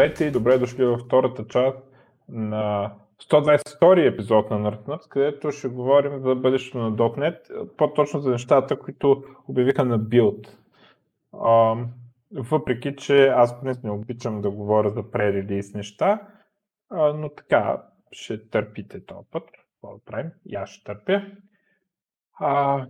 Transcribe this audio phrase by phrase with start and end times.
[0.00, 1.78] Здравейте и добре дошли във втората част
[2.28, 8.78] на 122 епизод на NerdNuts, където ще говорим за бъдещето на .NET, по-точно за нещата,
[8.78, 10.48] които обявиха на Build.
[12.32, 16.20] въпреки, че аз принцип не обичам да говоря за пререлиз неща,
[16.90, 19.42] но така ще търпите този път.
[19.50, 20.30] Какво да правим?
[20.46, 21.22] И аз ще търпя.
[22.38, 22.86] А,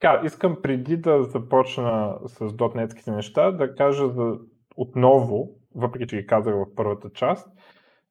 [0.00, 4.38] така, искам преди да започна с .NET-ските неща, да кажа за,
[4.76, 7.48] отново, въпреки че ги казах в първата част,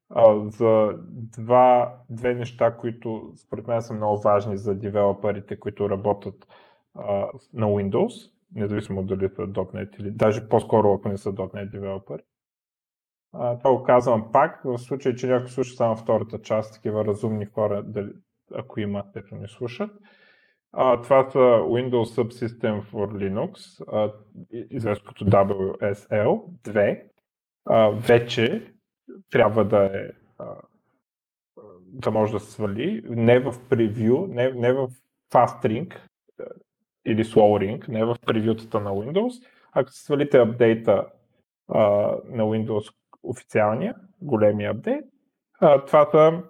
[0.09, 6.48] а, за два, две неща, които според мен са много важни за девелоперите, които работят
[6.95, 12.22] а, на Windows, независимо дали са .NET или даже по-скоро ако не са .NET девелопери.
[13.31, 17.84] това го казвам пак, в случай, че някой слуша само втората част, такива разумни хора,
[17.84, 18.11] дали,
[18.56, 19.91] ако има, те не слушат.
[20.72, 23.56] А, това са Windows Subsystem for Linux,
[24.52, 27.03] известно като WSL 2.
[27.66, 28.73] А, вече
[29.30, 30.09] трябва да е
[31.94, 34.88] да може да се свали, не в превю, не, не в
[35.33, 35.97] fast ring
[37.06, 39.47] или slow ring, не в превютата на Windows.
[39.72, 41.06] Ако се свалите апдейта
[41.67, 41.81] а,
[42.25, 45.06] на Windows официалния, големия апдейт,
[45.59, 46.44] а, това са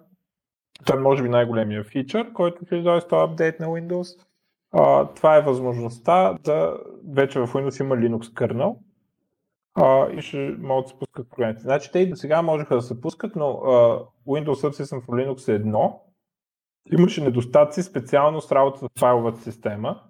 [0.86, 4.26] това е може би най-големия фичър, който ще дойде с този апдейт на Windows.
[4.72, 8.76] А, това е възможността да вече в Windows има Linux kernel
[9.74, 11.60] а, и ще могат да се пускат програмите.
[11.60, 15.52] Значи те и до сега можеха да се пускат, но а, Windows Subsystem for Linux
[15.52, 16.00] е едно.
[16.92, 20.00] Имаше недостатъци специално с работата с файловата система.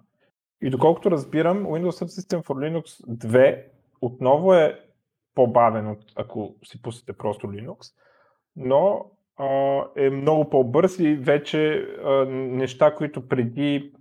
[0.62, 3.64] И доколкото разбирам, Windows Subsystem for Linux 2
[4.00, 4.80] отново е
[5.34, 7.94] по-бавен от ако си пуснете просто Linux,
[8.56, 13.92] но а, е много по-бърз и вече а, неща, които преди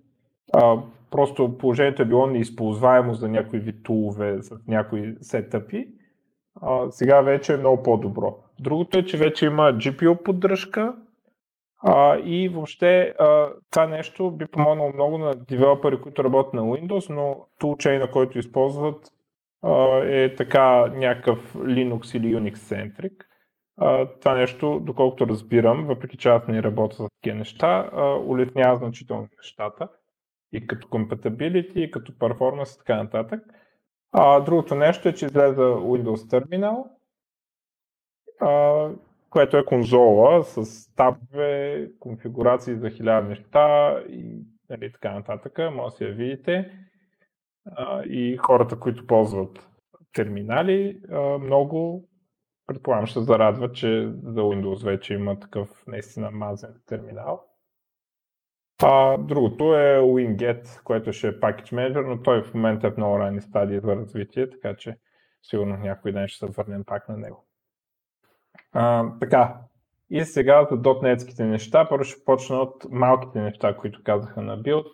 [0.54, 0.78] а,
[1.12, 5.88] просто положението е било неизползваемо за някои вид тулове, за някои сетъпи,
[6.62, 8.36] а, сега вече е много по-добро.
[8.60, 10.96] Другото е, че вече има GPU поддръжка
[11.84, 17.14] а, и въобще а, това нещо би помогнало много на девелопери, които работят на Windows,
[17.14, 19.12] но toolchain, който използват
[19.64, 23.14] а, е така някакъв Linux или Unix centric.
[24.20, 29.28] Това нещо, доколкото разбирам, въпреки че аз не работя с такива неща, а, улеснява значително
[29.38, 29.88] нещата
[30.54, 33.44] и като compatibility, и като performance и така нататък.
[34.12, 36.84] А, другото нещо е, че излезе Windows Terminal,
[38.42, 38.90] а,
[39.30, 45.60] което е конзола с табове, конфигурации за хиляда неща и нали, така нататък.
[45.74, 46.72] Може да я видите.
[47.66, 49.70] А, и хората, които ползват
[50.14, 52.08] терминали, а, много
[52.68, 57.53] предполагам ще зарадват, че за Windows вече има такъв наистина мазен терминал.
[58.82, 62.98] А, другото е Winget, което ще е Package Manager, но той в момента е в
[62.98, 64.98] много ранни стадии за развитие, така че
[65.44, 67.46] сигурно някой ден ще се върнем пак на него.
[68.72, 69.56] А, така,
[70.10, 71.90] и сега за .NET-ските неща.
[71.90, 74.86] Първо ще почна от малките неща, които казаха на Build.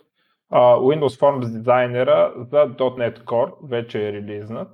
[0.51, 4.67] Uh, Windows Forms дизайнера за .NET Core вече е релизнат.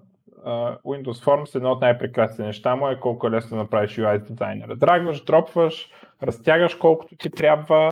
[0.45, 3.95] Uh, Windows Forms е едно от най-прекрасните неща му е колко е лесно да направиш
[3.95, 4.75] UI дизайнера.
[4.75, 5.89] Драгваш, дропваш,
[6.23, 7.91] разтягаш колкото ти трябва,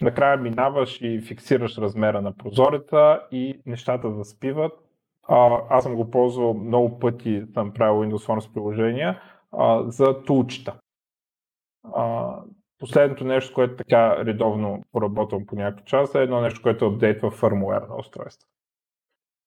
[0.00, 4.72] накрая минаваш и фиксираш размера на прозореца и нещата заспиват.
[5.28, 9.20] А, аз съм го ползвал много пъти, съм правил Windows Forms приложения
[9.52, 10.80] а, за тулчета.
[11.94, 12.34] А,
[12.78, 17.82] последното нещо, което така редовно поработвам по някакъв час е едно нещо, което апдейтва фърмуер
[17.82, 18.48] на устройство.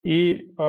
[0.03, 0.63] И а,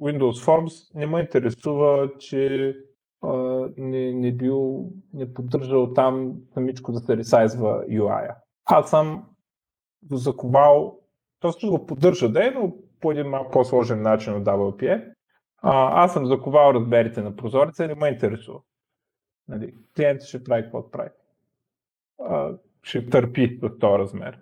[0.00, 2.74] Windows Forms не ме интересува, че
[3.22, 3.32] а,
[3.76, 8.36] не, не бил, не поддържал там самичко да се ресайзва UI-а
[8.70, 9.24] аз съм
[10.12, 10.98] заковал,
[11.40, 11.66] т.е.
[11.66, 15.12] го поддържа да е, но по един малко по-сложен начин от WPA.
[15.62, 18.60] А, аз съм заковал размерите на прозореца и не ме интересува.
[19.48, 21.10] Нали, клиентът ще прави какво прави.
[22.24, 22.52] А,
[22.82, 24.38] ще търпи за този размер.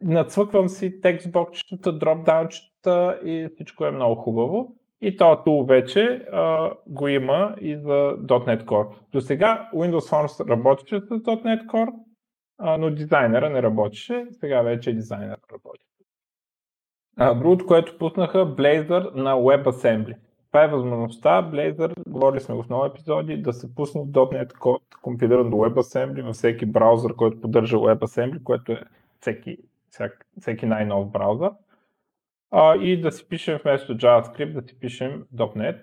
[0.00, 4.74] Нацвъквам си текстбокчетата, дропдаунчетата и всичко е много хубаво.
[5.00, 8.94] И този тул вече а, го има и за .NET Core.
[9.12, 11.92] До сега Windows Forms работеше с .NET Core,
[12.58, 15.84] а, но дизайнера не работеше, сега вече дизайнер работи.
[17.16, 20.16] А, другото, което пуснаха, Blazor на WebAssembly.
[20.46, 25.50] Това е възможността Blazor, говорили сме в много епизоди, да се пусне .NET код компилиран
[25.50, 28.82] до WebAssembly във всеки браузър, който поддържа WebAssembly, което е
[29.20, 29.58] всеки,
[29.90, 31.50] всяк, всеки най-нов браузър.
[32.50, 35.82] А, и да си пишем вместо JavaScript, да си пишем .NET.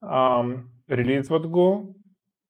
[0.00, 0.44] А,
[0.90, 1.94] релизват го,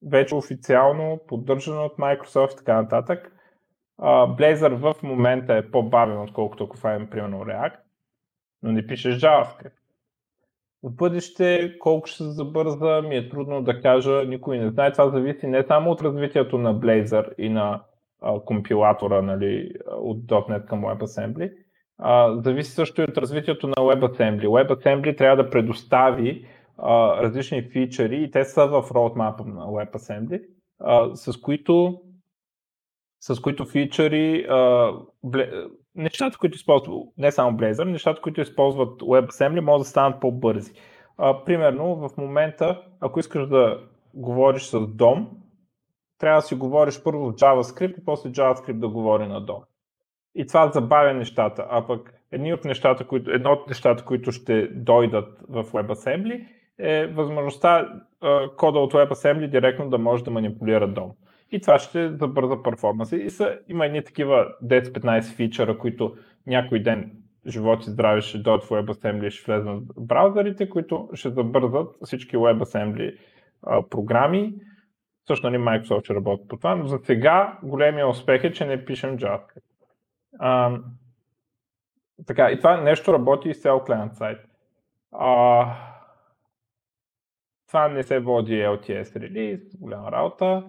[0.06, 3.32] вече официално поддържано от Microsoft и така нататък.
[4.00, 7.76] Blazor в момента е по-бавен, отколкото ако файлим примерно React,
[8.62, 9.72] но не пишеш JavaScript.
[10.82, 14.92] В бъдеще колко ще се забърза, ми е трудно да кажа, никой не знае.
[14.92, 17.82] Това зависи не само от развитието на Blazor и на
[18.20, 21.52] а, компилатора нали, от .NET към WebAssembly,
[21.98, 24.46] а, зависи също и от развитието на WebAssembly.
[24.46, 26.46] WebAssembly трябва да предостави
[27.22, 30.44] различни фичъри и те са в roadmap на WebAssembly,
[30.80, 32.00] а, с които
[33.20, 34.92] с които фичъри, а,
[35.22, 35.50] бле,
[35.94, 40.72] нещата, които използват, не само Blazor, нещата, които използват WebAssembly, могат да станат по-бързи.
[41.18, 45.26] А, примерно, в момента, ако искаш да говориш с DOM,
[46.18, 49.62] трябва да си говориш първо в JavaScript и после JavaScript да говори на DOM.
[50.34, 51.66] И това забавя нещата.
[51.70, 57.06] А пък едни от нещата, които, едно от нещата, които ще дойдат в WebAssembly е
[57.06, 57.92] възможността
[58.56, 61.10] кода от WebAssembly директно да може да манипулира DOM.
[61.52, 63.16] И това ще забърза перформанса.
[63.16, 66.16] И са, има едни такива 10-15 фичъра, които
[66.46, 67.12] някой ден
[67.46, 71.96] живот и здраве ще дойдат в WebAssembly и ще влезнат в браузърите, които ще забързат
[72.04, 73.18] всички WebAssembly
[73.62, 74.54] а, програми.
[75.26, 78.84] Също нали Microsoft ще работи по това, но за сега големия успех е, че не
[78.84, 79.62] пишем JavaScript.
[80.38, 80.78] А,
[82.26, 84.38] така, и това нещо работи и цял клиент сайт.
[87.72, 90.64] Това не се води LTS релиз, голяма работа.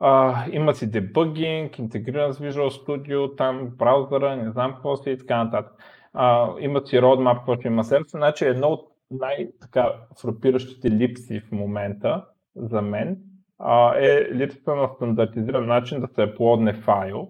[0.00, 5.18] А, има си дебъгинг, интегриран с Visual Studio, там браузъра, не знам какво си и
[5.18, 5.72] така нататък.
[6.12, 8.10] А, има си roadmap, който има сервис.
[8.10, 12.24] Значи едно от най-фрапиращите липси в момента
[12.56, 13.18] за мен
[13.58, 17.28] а, е липсата на стандартизиран начин да се плодне файл.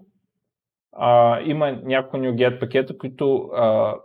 [0.91, 3.95] А, има някои NuGet пакета, които а,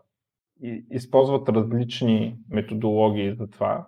[0.90, 3.86] използват различни методологии за това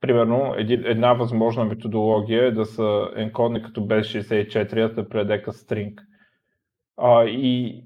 [0.00, 5.94] примерно, една възможна методология е да са енкодни като B64, да се като string.
[6.96, 7.84] А, и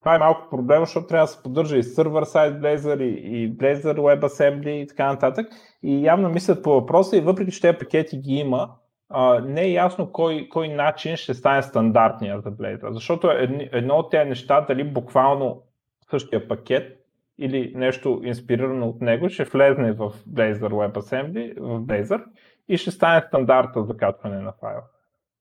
[0.00, 3.56] това е малко проблем, защото трябва да се поддържа и сервер сайт Blazor, и, и
[3.56, 5.46] Blazor WebAssembly и така нататък.
[5.82, 8.70] И явно мислят по въпроса и въпреки, че тези пакети ги има,
[9.08, 12.90] а, не е ясно кой, кой начин ще стане стандартния за Blazor.
[12.90, 13.30] Защото
[13.72, 15.62] едно от тези неща, дали буквално
[16.10, 17.01] същия пакет
[17.38, 22.24] или нещо инспирирано от него ще влезне в Blazor WebAssembly, в Blazor
[22.68, 24.80] и ще стане стандарта за качване на файл.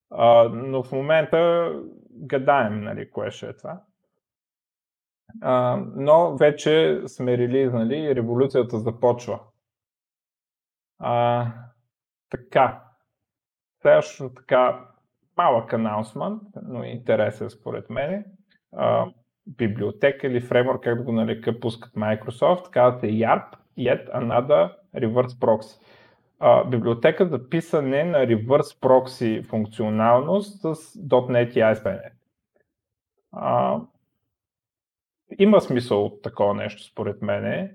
[0.09, 1.71] А, но в момента
[2.09, 3.81] гадаем нали, кое ще е това.
[5.41, 9.39] А, но вече сме релизнали и революцията започва.
[10.99, 11.47] А,
[12.29, 12.83] така.
[13.81, 14.85] Следващото така
[15.37, 18.25] малък анаунсмент, но интересен според мен
[19.57, 23.45] библиотека или фреймворк, как да го нарека, пускат Microsoft, казва се YARP,
[23.77, 25.81] Yet Another Reverse Proxy.
[26.39, 30.75] А, библиотека за писане на Reverse Proxy функционалност с
[31.07, 32.11] .NET и ASP.NET.
[33.31, 33.79] А,
[35.39, 37.71] има смисъл от такова нещо, според мен.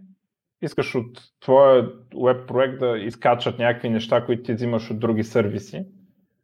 [0.63, 1.91] Искаш от твоя
[2.25, 5.87] веб проект да изкачат някакви неща, които ти взимаш от други сервиси,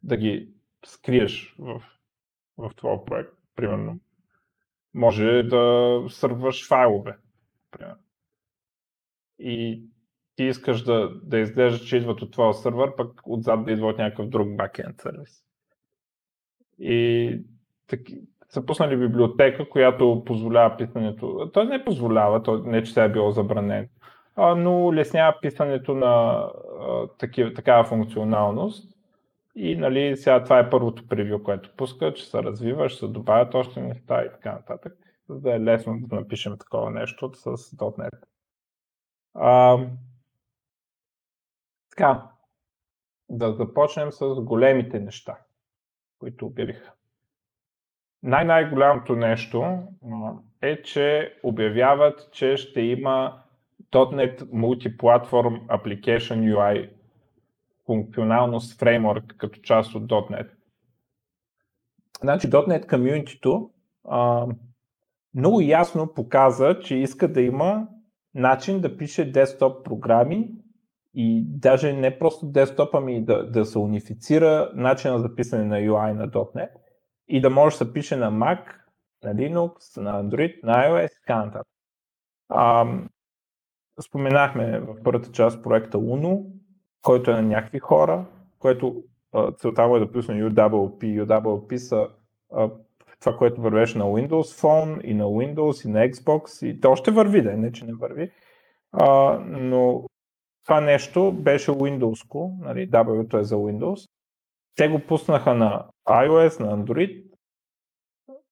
[0.03, 0.49] да ги
[0.85, 1.83] скриеш в,
[2.57, 3.99] в твоя проект, примерно
[4.93, 7.17] може да сърваш файлове.
[7.71, 7.97] Примерно.
[9.39, 9.83] И
[10.35, 13.97] ти искаш да, да изглежда, че идват от твоя сървър, пък отзад да идва от
[13.97, 15.43] някакъв друг бакенд сервис.
[16.79, 17.39] И
[17.87, 21.49] таки, са пуснали библиотека, която позволява писането.
[21.53, 23.87] Той не позволява, то не че сега е било забранено,
[24.37, 26.11] но леснява писането на
[26.81, 28.92] а, такива, такава функционалност
[29.55, 33.55] и нали, сега това е първото превю, което пуска, че се развива, ще се добавят
[33.55, 34.93] още неща и така нататък,
[35.29, 38.25] за да е лесно да напишем такова нещо с .NET.
[39.33, 39.79] А,
[41.89, 42.29] така,
[43.29, 45.37] да започнем с големите неща,
[46.19, 46.93] които обявиха.
[48.23, 49.83] Най-най-голямото нещо
[50.61, 53.43] е, че обявяват, че ще има
[53.91, 56.92] .NET Multiplatform Application UI
[57.85, 60.49] функционалност фреймворк като част от .NET.
[62.21, 63.69] Значи .NET
[64.03, 64.47] а,
[65.35, 67.87] много ясно показа, че иска да има
[68.33, 70.51] начин да пише десктоп програми
[71.13, 76.13] и даже не просто десктоп, ами да, да се унифицира начина за писане на UI
[76.13, 76.69] на .NET
[77.27, 78.59] и да може да се пише на Mac,
[79.23, 81.61] на Linux, на Android, на iOS и така.
[84.01, 86.45] Споменахме в първата част проекта Uno,
[87.03, 88.25] който е на някакви хора,
[88.59, 89.03] което
[89.57, 91.25] целта му е да пусне UWP.
[91.25, 92.07] UWP са
[93.19, 97.11] това, което вървеше на Windows Phone и на Windows и на Xbox и то още
[97.11, 98.31] върви, да не, че не върви.
[98.91, 100.03] А, но
[100.63, 104.09] това нещо беше Windows-ко, нали, W е за Windows.
[104.75, 107.23] Те го пуснаха на iOS, на Android.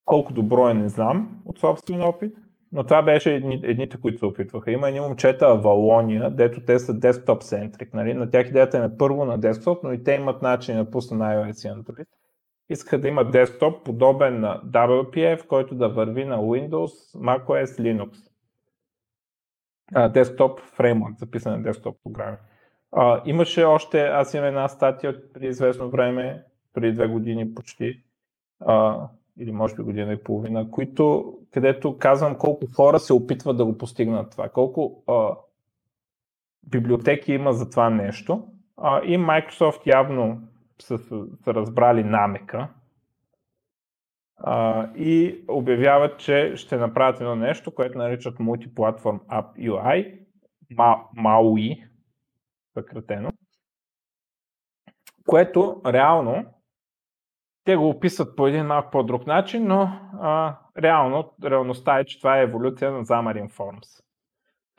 [0.05, 2.38] Колко добро е, не знам от собствен опит.
[2.71, 4.71] Но това беше едни, едните, които се опитваха.
[4.71, 7.93] Има едни момчета Валония, дето те са десктоп центрик.
[7.93, 8.13] Нали?
[8.13, 11.35] На тях идеята е първо на десктоп, но и те имат начин да пуснат на
[11.35, 12.05] iOS и Android.
[12.69, 18.31] Искаха да имат десктоп, подобен на WPF, който да върви на Windows, macOS, Linux.
[20.09, 22.37] десктоп фреймворк, записан на десктоп програми.
[22.91, 28.03] А, имаше още, аз имам една статия от преди известно време, преди две години почти,
[28.59, 29.07] а,
[29.39, 33.77] или може би година и половина, които, където казвам колко хора се опитват да го
[33.77, 35.35] постигнат това, колко а,
[36.63, 38.47] библиотеки има за това нещо.
[38.77, 40.41] А, и Microsoft явно
[40.81, 42.69] са, са, разбрали намека
[44.38, 50.19] а, и обявяват, че ще направят едно нещо, което наричат Multiplatform App UI,
[51.17, 51.88] MAUI,
[52.73, 53.29] съкратено,
[55.25, 56.45] което реално
[57.65, 59.89] те го описват по един малко по-друг начин, но
[60.21, 64.03] а, реално, реалността е, че това е еволюция на Xamarin Forms.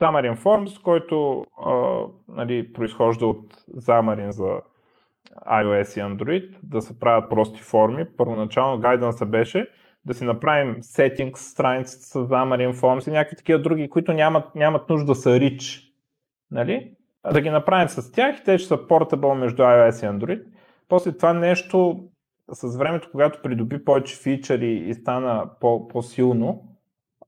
[0.00, 4.60] Xamarin Forms, който а, нали, произхожда от Xamarin за
[5.46, 8.06] iOS и Android, да се правят прости форми.
[8.16, 9.68] Първоначално гайданса беше
[10.04, 14.88] да си направим settings страницата с Xamarin Forms и някакви такива други, които нямат, нямат
[14.88, 15.92] нужда да са rich.
[16.50, 16.92] Нали?
[17.32, 20.44] Да ги направим с тях и те ще са portable между iOS и Android.
[20.88, 22.04] После това нещо
[22.48, 26.76] с времето, когато придоби повече фичъри и стана по- по-силно,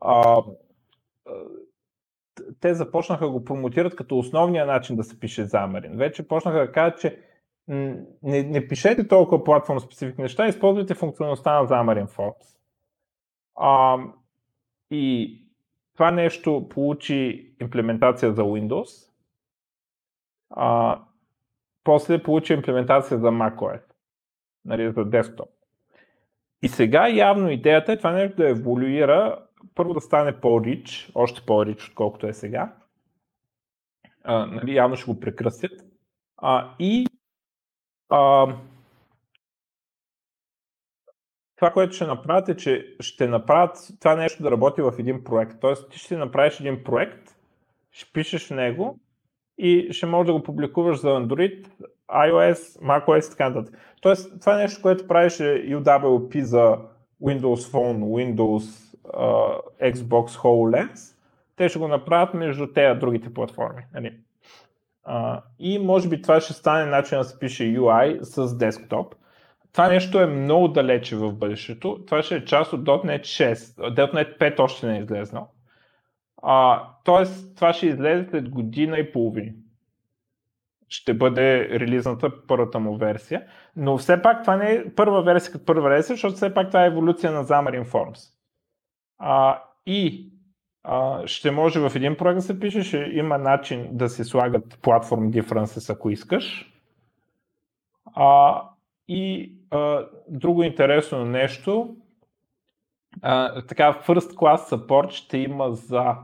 [0.01, 0.43] а,
[2.61, 5.97] те започнаха го промотират като основния начин да се пише Xamarin.
[5.97, 7.21] Вече почнаха да кажат, че
[7.69, 12.59] не, не пишете толкова платформ специфични неща, използвайте функционалността на Xamarin Forms.
[13.57, 13.99] А,
[14.91, 15.41] и
[15.95, 19.11] това нещо получи имплементация за Windows,
[20.51, 21.01] а,
[21.85, 23.94] после получи имплементация за macOS
[24.65, 25.49] нали, за десктоп.
[26.63, 31.89] И сега явно идеята е това нещо да еволюира, първо да стане по-рич, още по-рич,
[31.89, 32.75] отколкото е сега.
[34.25, 35.73] А, нали, явно ще го прекръстят.
[36.37, 37.07] А, и
[38.09, 38.47] а,
[41.57, 45.61] това, което ще направят е, че ще направят това нещо да работи в един проект.
[45.61, 47.37] Тоест, ти ще направиш един проект,
[47.91, 48.99] ще пишеш в него
[49.59, 51.67] и ще можеш да го публикуваш за Android,
[52.11, 53.79] iOS, macOS и така нататък.
[54.01, 56.79] Тоест, това е нещо, което правеше UWP за
[57.23, 61.17] Windows Phone, Windows, uh, Xbox HoloLens.
[61.57, 63.83] Те ще го направят между тези другите платформи.
[63.95, 64.19] Нали?
[65.09, 69.15] Uh, и може би това ще стане начин да се пише UI с десктоп.
[69.73, 72.01] Това нещо е много далече в бъдещето.
[72.07, 73.55] Това ще е част от .NET 6.
[74.13, 75.49] .NET 5 още не е излезнал.
[76.45, 79.53] Uh, тоест, това ще излезе след година и половина
[80.95, 83.47] ще бъде релизната първата му версия.
[83.77, 86.85] Но все пак това не е първа версия като първа версия, защото все пак това
[86.85, 88.33] е еволюция на Xamarin Forms.
[89.19, 90.31] А, и
[90.83, 94.79] а, ще може в един проект да се пише, ще има начин да се слагат
[94.83, 96.73] платформ differences, ако искаш.
[98.15, 98.63] А,
[99.09, 101.97] и а, друго интересно нещо,
[103.23, 106.17] а, така First Class Support ще има за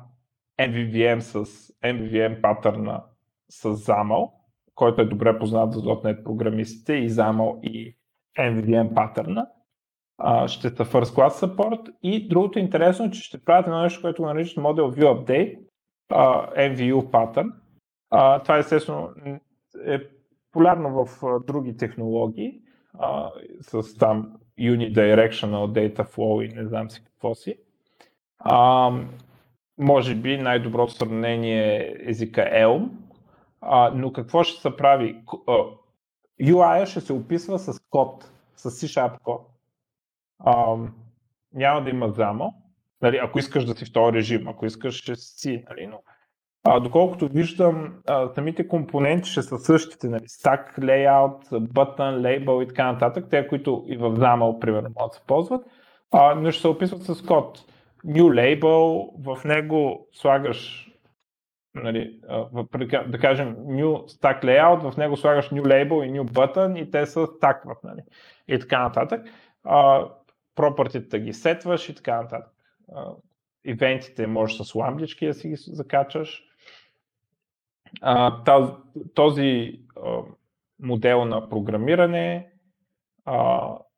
[0.61, 1.45] MVVM с
[1.83, 3.03] MVVM патърна
[3.49, 4.31] с ZAML
[4.81, 7.97] който е добре познат за .NET програмистите и XAML и
[8.39, 9.47] MVVM патърна.
[10.47, 14.23] ще са First Class Support и другото интересно е, че ще правят едно нещо, което
[14.23, 15.59] наричат Model View Update,
[16.57, 17.53] MVU патърн.
[18.45, 19.09] това естествено
[19.87, 19.99] е
[20.53, 22.61] популярно в други технологии,
[23.61, 27.57] с там Unidirectional Data Flow и не знам си какво си.
[29.81, 32.89] Може би най-доброто сравнение е езика Elm,
[33.61, 35.23] а, но какво ще се прави?
[36.43, 39.47] UI ще се описва с код, с C-Sharp код.
[40.45, 40.77] А,
[41.55, 42.53] няма да има XAML.
[43.03, 46.03] Нали, ако искаш да си в този режим, ако искаш ще си, нали, но
[46.65, 52.69] а, доколкото виждам, а, самите компоненти ще са същите, нали, stack, layout, button, label и
[52.69, 55.67] така нататък, те, които и в XAML, примерно, могат да се ползват,
[56.13, 57.65] а, но ще се описват с код.
[58.05, 60.91] New label, в него слагаш
[61.75, 62.21] нали,
[63.09, 67.07] да кажем new stack layout, в него слагаш new label и new button и те
[67.07, 68.01] са стакват, нали,
[68.49, 69.27] и така нататък.
[70.55, 72.53] пропъртите ги сетваш и така нататък.
[73.65, 76.45] ивентите можеш с ламблички да си ги закачаш.
[78.45, 78.73] този,
[79.15, 79.81] този
[80.83, 82.51] модел на програмиране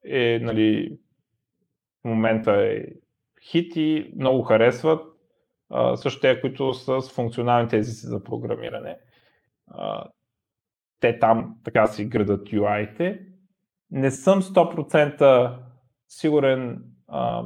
[0.04, 0.98] е, нали,
[2.04, 2.84] в момента е
[3.42, 5.12] хит и много харесват
[5.96, 8.98] също те, които са с функционалните езици за програмиране.
[9.66, 10.04] А,
[11.00, 13.26] те там така си градат UI-те.
[13.90, 15.56] Не съм 100%
[16.08, 17.44] сигурен а,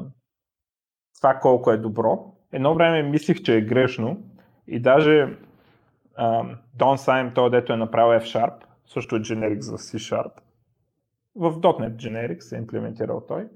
[1.16, 4.22] това колко е добро, едно време мислих, че е грешно
[4.66, 5.36] и даже
[6.76, 8.54] Don Syme, той дето е направил F-Sharp,
[8.86, 10.32] също е generic за C-Sharp,
[11.36, 13.48] в .NET Generic се е имплементирал той.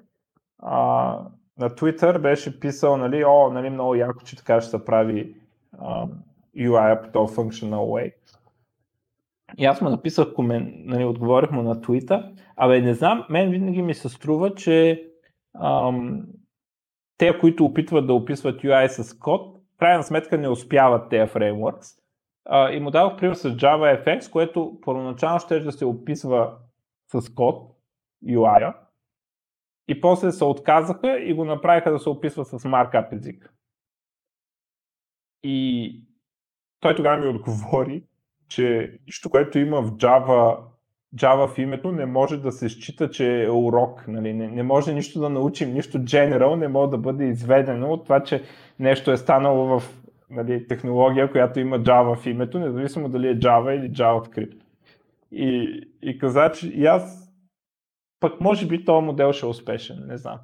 [0.63, 1.27] Uh,
[1.61, 5.35] на Twitter беше писал, нали, о, нали, много яко, че така ще се прави
[5.77, 6.09] uh,
[6.57, 8.15] UI по този functional way.
[9.59, 12.33] И аз му написах комен, нали, отговорих му на твита.
[12.57, 15.07] Абе, не знам, мен винаги ми се струва, че
[15.61, 16.27] ам,
[17.19, 21.89] те, които опитват да описват UI с код, крайна сметка не успяват тези фреймворкс.
[22.45, 26.53] А, и му дадох пример с JavaFX, което първоначално ще да се описва
[27.13, 27.77] с код,
[28.25, 28.75] UI-а,
[29.91, 33.55] и после се отказаха и го направиха да се описва с маркап език.
[35.43, 36.01] И
[36.81, 38.03] той тогава ми отговори,
[38.49, 40.59] че нищо, което има в Java,
[41.17, 44.05] Java в името, не може да се счита, че е урок.
[44.09, 44.33] Нали?
[44.33, 48.23] Не, не може нищо да научим, нищо general не може да бъде изведено от това,
[48.23, 48.43] че
[48.79, 53.79] нещо е станало в нали, технология, която има Java в името, независимо дали е Java
[53.79, 54.57] или JavaScript.
[55.33, 57.30] И, и каза, че и аз
[58.21, 60.39] пък може би този модел ще е успешен, не знам.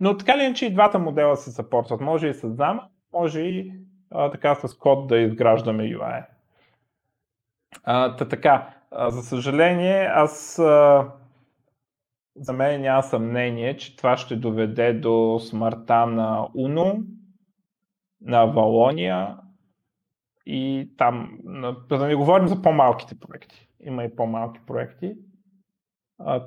[0.00, 2.00] Но така ли че и двата модела се съпортват.
[2.00, 2.80] Може и с ZAM,
[3.12, 3.72] може и
[4.10, 6.24] а, така с код да изграждаме UI.
[7.84, 11.08] А, та така, а, за съжаление, аз а,
[12.36, 17.04] за мен няма съмнение, че това ще доведе до смъртта на Уно,
[18.20, 19.36] на Валония
[20.46, 21.38] и там,
[21.88, 23.68] да не говорим за по-малките проекти.
[23.80, 25.14] Има и по-малки проекти.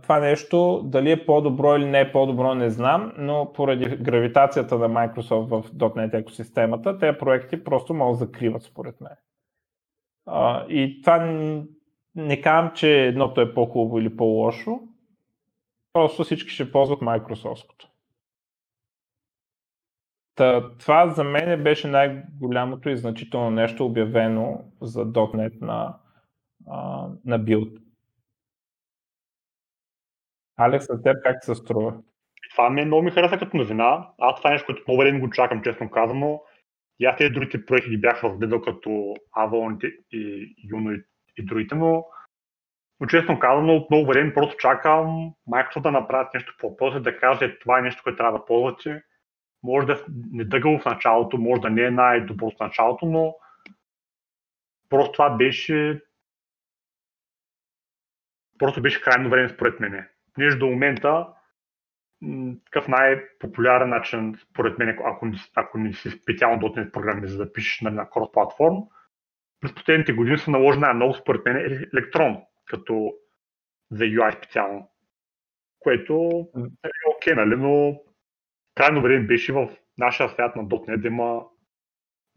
[0.03, 4.89] Това нещо, дали е по-добро или не е по-добро, не знам, но поради гравитацията на
[4.89, 9.15] Microsoft в .NET екосистемата, тези проекти просто могат да закриват според мен.
[10.69, 11.19] И това
[12.15, 14.79] не казвам, че едното е по-хубаво или по-лошо.
[15.93, 17.87] Просто всички ще ползват Microsoft.
[20.35, 25.95] Та, това за мен беше най-голямото и значително нещо обявено за .NET на,
[27.25, 27.80] на билд.
[30.63, 32.01] Алекс, на теб как се струва?
[32.51, 34.07] Това е много ми хареса като новина.
[34.19, 36.43] Аз това е нещо, което много време го чакам, честно казано.
[36.99, 38.89] И аз тези другите проекти ги бях разгледал като
[39.37, 41.03] Avalon и Юно и,
[41.37, 42.05] и другите, но,
[42.99, 47.59] но честно казано, от много време просто чакам Microsoft да направят нещо по-после, да каже
[47.59, 49.03] това е нещо, което трябва да ползвате.
[49.63, 53.35] Може да не дъгало в началото, може да не е най-добро в началото, но
[54.89, 56.01] просто това беше
[58.59, 60.10] просто беше крайно време според мене.
[60.33, 61.27] Понеже до момента
[62.65, 67.81] такъв най-популярен начин, според мен, ако, ако не си специално .NET програми, за да пишеш
[67.81, 68.77] на, крос платформ,
[69.61, 71.57] през последните години са наложени най-много, според мен,
[71.93, 73.13] електрон, като
[73.91, 74.91] за UI специално.
[75.79, 76.13] Което
[76.55, 78.01] е окей, okay, нали, но
[78.75, 81.45] крайно време беше в нашия свят на .NET да има,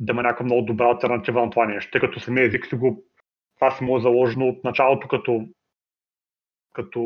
[0.00, 3.04] да има някаква много добра альтернатива на това нещо, тъй като самия език си го,
[3.54, 5.46] това си му е заложено от началото като,
[6.72, 7.00] като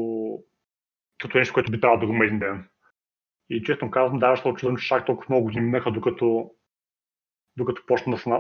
[1.19, 2.69] като нещо, което би трябвало да го има един ден.
[3.51, 6.51] И честно казвам, даже се очудвам, че чак толкова много години минаха, докато,
[7.57, 8.31] докато почна да се,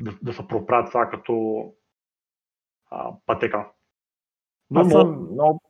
[0.00, 1.64] да, да се проправят това като
[2.90, 3.70] а, пътека.
[4.70, 5.60] Но, Аз съм много,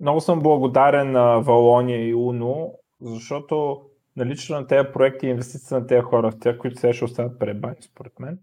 [0.00, 5.86] много съм благодарен на Валония и Уно, защото налично на тези проекти и инвестиции на
[5.86, 8.38] тези хора, в тези, които сега ще остават пребани, според мен.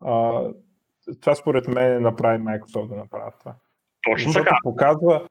[0.00, 0.42] А,
[1.20, 3.54] това според мен направи Microsoft да направят това.
[4.10, 4.56] Точно Защото така.
[4.62, 5.28] Показва,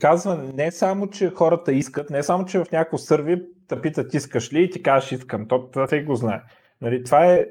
[0.00, 4.52] казва не само, че хората искат, не само, че в някакво сърви те питат искаш
[4.52, 5.48] ли и ти кажеш искам.
[5.48, 6.42] То, това всеки го знае.
[6.80, 7.46] Нали, това е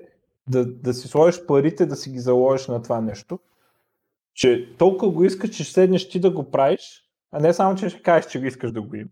[0.50, 3.40] да, да си сложиш парите, да си ги заложиш на това нещо.
[4.34, 7.90] Че толкова го искаш, че ще седнеш ти да го правиш, а не само, че
[7.90, 9.10] ще кажеш, че го искаш да го има.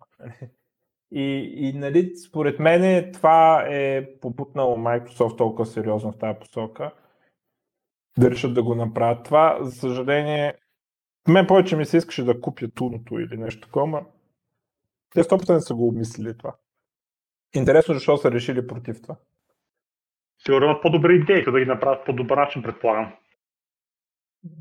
[1.12, 6.92] И, и нали, според мен това е попутнало Microsoft толкова сериозно в тази посока.
[8.18, 9.58] Да решат да го направят това.
[9.62, 10.54] За съжаление,
[11.28, 14.06] мен повече ми се искаше да купя туното или нещо такова,
[15.14, 16.56] те 100% са го обмислили това.
[17.56, 19.16] Интересно, защо са решили против това.
[20.46, 23.14] Сигурно имат по-добри идеи, да ги направят по добър начин, предполагам.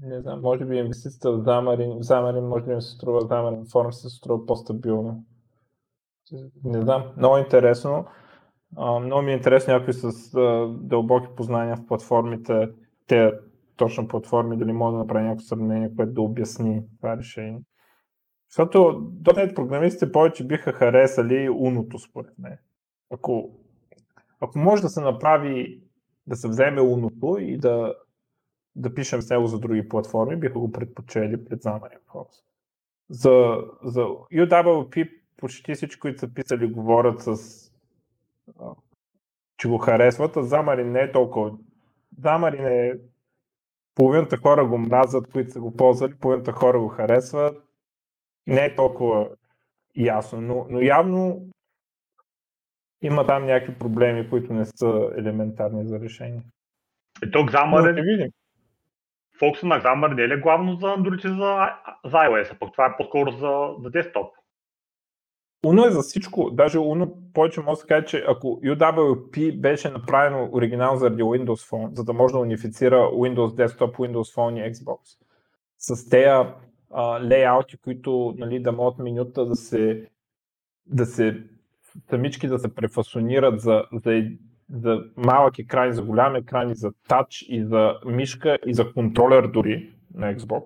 [0.03, 3.67] Не знам, може би инвестицията в Замарин, в Замарин може би им се струва, Замарин
[3.73, 5.25] форм се струва по-стабилно.
[6.65, 8.07] Не знам, много интересно.
[9.01, 10.31] много ми е интересно някои с
[10.81, 12.71] дълбоки познания в платформите,
[13.07, 13.33] те
[13.77, 17.61] точно платформи, дали мога да направя някакво сравнение, което да обясни това решение.
[18.49, 18.79] Защото
[19.23, 22.59] .NET програмистите повече биха харесали уното, според мен.
[23.11, 23.51] Ако,
[24.41, 25.83] ако може да се направи,
[26.27, 27.95] да се вземе уното и да,
[28.77, 32.43] да пишем с него за други платформи, биха го предпочели пред Xamarin Force.
[33.09, 37.65] За, за UWP почти всички, които са писали, говорят с
[39.57, 41.53] че го харесват, а Замарин не е толкова.
[42.19, 42.93] Замарин е
[43.95, 47.65] половината хора го мразят, които са го ползвали, половината хора го харесват.
[48.47, 49.29] Не е толкова
[49.97, 51.49] ясно, но, но явно
[53.03, 56.43] има там някакви проблеми, които не са елементарни за решение.
[57.27, 58.33] И то Xamarin, видим.
[59.39, 61.73] Фокуса на Xamarin не е ли главно за Android и за,
[62.05, 64.35] за iOS, а пък това е по-скоро за, за десктоп?
[65.65, 66.51] Uno е за всичко.
[66.51, 71.97] Даже Uno повече може да каже, че ако UWP беше направено оригинал заради Windows Phone,
[71.97, 74.99] за да може да унифицира Windows Desktop, Windows Phone и Xbox,
[75.79, 76.51] с тези
[77.31, 80.09] лейаути, които нали, да могат менюта да се,
[80.87, 81.43] да се
[82.11, 84.23] самички да се префасонират за, за,
[84.71, 89.47] за малък екран, за голям екран, и за тач, и за мишка, и за контролер
[89.47, 90.65] дори на Xbox.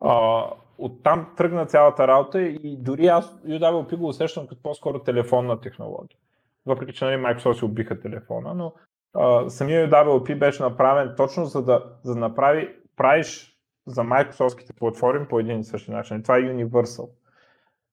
[0.00, 0.44] А,
[0.78, 6.18] оттам тръгна цялата работа и дори аз UWP го усещам като по-скоро телефонна технология.
[6.66, 8.72] Въпреки, че нали, Microsoft си убиха телефона, но
[9.14, 15.28] а, самия UWP беше направен точно за да, за да направи, правиш за Microsoftските платформи
[15.28, 16.22] по един и същи начин.
[16.22, 17.08] Това е Universal.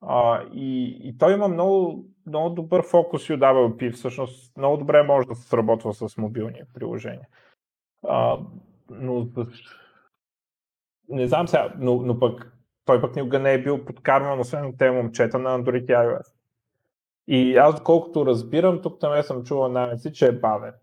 [0.02, 5.36] А, и, и той има много, много добър фокус UWP, всъщност много добре може да
[5.36, 7.28] се сработва с мобилни приложения.
[8.08, 8.40] А,
[8.90, 9.28] но
[11.10, 12.54] не знам сега, но, но пък
[12.86, 16.34] той пък никога не е бил подкарван, освен от тези момчета на Android и iOS.
[17.28, 20.74] И аз, доколкото разбирам, тук там съм чувал намеци, че е бавен.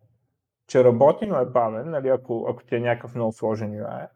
[0.66, 4.08] Че работи, но е бавен, нали, ако, ако ти е някакъв много сложен UI.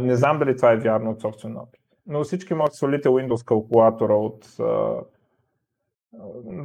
[0.00, 1.80] Не знам дали това е вярно от собствен опит.
[2.06, 4.44] Но всички могат да свалите Windows калкулатора от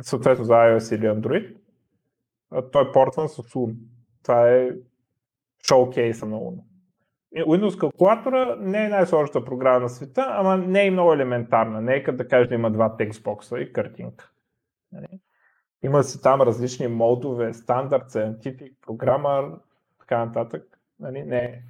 [0.02, 1.56] съответно за iOS или Android.
[2.72, 3.42] Той е портван с.
[4.24, 4.70] Това е
[5.68, 6.73] шоукейса на Uno.
[7.42, 11.82] Windows калкулатора не е най-сложната програма на света, ама не е много елементарна.
[11.82, 14.32] Не е като да кажеш да има два текстбокса и картинка.
[14.92, 15.08] Нали?
[15.84, 19.60] Има си там различни модове, стандарт, scientific, програма,
[20.00, 20.64] така нататък.
[21.00, 21.24] Нали?
[21.24, 21.62] Не е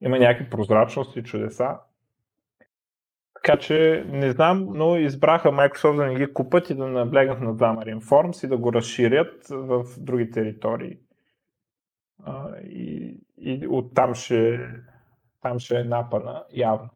[0.00, 1.78] има някакви прозрачности, чудеса.
[3.34, 7.54] Така че не знам, но избраха Microsoft да не ги купат и да наблегнат на
[7.54, 10.98] Xamarin Forms и да го разширят в други територии.
[12.24, 14.68] А, и, и оттам ще,
[15.40, 16.90] там ще е напана явно.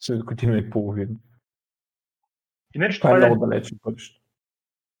[0.00, 1.16] След година и половина.
[2.74, 4.20] Иначе това, това е много далече бъдеще.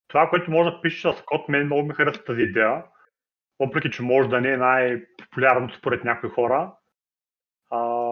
[0.08, 2.84] Това, което може да пишеш с код, мен много ми харесва тази идея.
[3.60, 6.74] Въпреки, че може да не е най-популярното според някои хора,
[7.70, 8.10] а,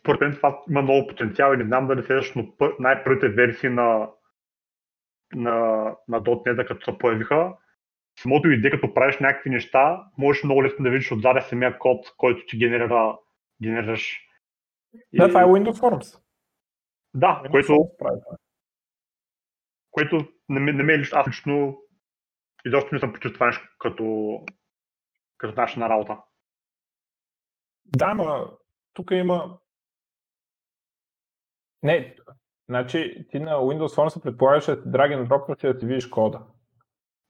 [0.00, 4.08] според мен това има много потенциал и не знам дали следващото най-първите версии на,
[5.34, 5.54] на,
[6.08, 7.52] на .NET, като се появиха,
[8.18, 12.46] самото идея, като правиш някакви неща, можеш много лесно да видиш отзаде самия код, който
[12.46, 13.18] ти генерира,
[13.62, 14.20] генерираш.
[15.12, 16.20] Да, това е Windows Forms.
[17.14, 18.36] Да, Windows което, Forms
[19.90, 21.82] което не, не ме лично, аз лично
[22.66, 24.38] изобщо не съм почувствал нещо като,
[25.38, 26.18] като наша на работа.
[27.84, 28.58] Да, но
[28.92, 29.58] тук има...
[31.82, 32.16] Не,
[32.68, 36.46] значи ти на Windows Phone се предполагаш да drag and drop, да си видиш кода.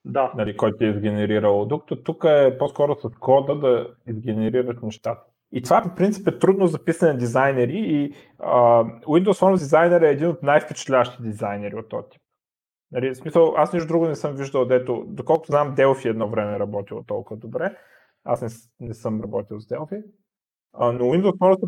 [0.04, 0.32] Да.
[0.36, 1.64] Нали, който е изгенерирал.
[1.64, 5.24] Докато тук е по-скоро с кода да изгенерираш нещата.
[5.52, 10.10] И това по принцип е трудно за писане дизайнери и а, Windows Phone дизайнер е
[10.10, 12.22] един от най-впечатлящи дизайнери от този тип.
[12.92, 16.56] Нали, в смисъл, аз нищо друго не съм виждал, дето, доколкото знам, Delphi едно време
[16.56, 17.76] е работило толкова добре.
[18.24, 18.48] Аз не,
[18.88, 20.02] не съм работил с Delphi.
[20.72, 21.66] А, но Windows да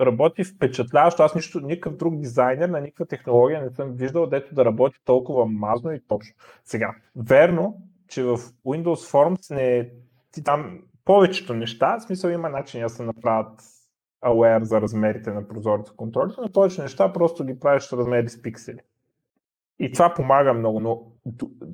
[0.00, 1.22] работи впечатляващо.
[1.22, 5.46] Аз нищо, никакъв друг дизайнер на никаква технология не съм виждал, дето да работи толкова
[5.46, 6.34] мазно и точно.
[6.64, 9.90] Сега, верно, че в Windows Forms не
[10.32, 13.60] ти там повечето неща, в смисъл има начин да се направят
[14.24, 18.78] aware за размерите на прозореца контролите, но повече неща просто ги правиш размери с пиксели.
[19.80, 21.02] И това помага много, но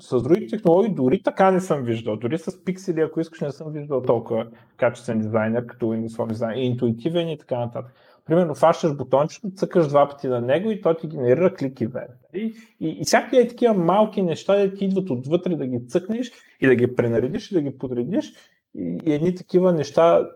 [0.01, 2.17] с други технологии дори така не съм виждал.
[2.17, 6.59] Дори с пиксели, ако искаш, не съм виждал толкова качествен дизайнер, като Windows Phone дизайн,
[6.59, 7.95] интуитивен и така нататък.
[8.25, 12.09] Примерно, фащаш бутончето, цъкаш два пъти на него и той ти генерира клики вен.
[12.35, 16.33] И, и, и всякакви е такива малки неща, да ти идват отвътре да ги цъкнеш
[16.61, 18.33] и да ги пренаредиш и да ги подредиш.
[18.75, 20.29] И, и едни такива неща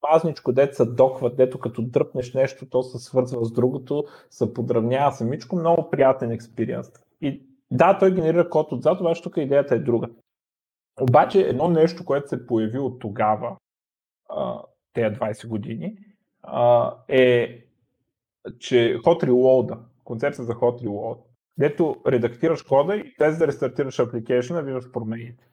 [0.00, 5.12] пазничко, дето се докват, дето като дръпнеш нещо, то се свързва с другото, се подравнява
[5.12, 6.90] самичко, много приятен експириенс.
[7.20, 10.08] И да, той генерира код отзад, обаче тук идеята е друга.
[11.00, 13.56] Обаче едно нещо, което се появи от тогава,
[14.92, 15.96] тези 20 години,
[17.08, 17.62] е,
[18.58, 21.18] че Hot Reload, концепция за Hot Reload,
[21.58, 25.48] дето редактираш кода и без да рестартираш апликейшена, виждаш промените.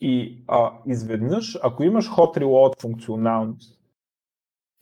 [0.00, 3.80] И а, изведнъж, ако имаш Hot Reload функционалност,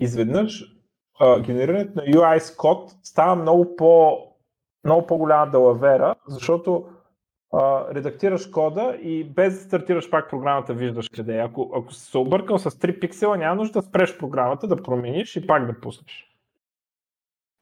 [0.00, 0.76] изведнъж
[1.20, 4.18] а, генерирането на UI с код става много по
[4.84, 6.86] много по-голяма далавера, защото
[7.52, 11.42] а, редактираш кода и без да стартираш пак програмата, виждаш къде е.
[11.42, 15.36] Ако, ако си се объркал с 3 пиксела, няма нужда да спреш програмата, да промениш
[15.36, 16.36] и пак да пуснеш.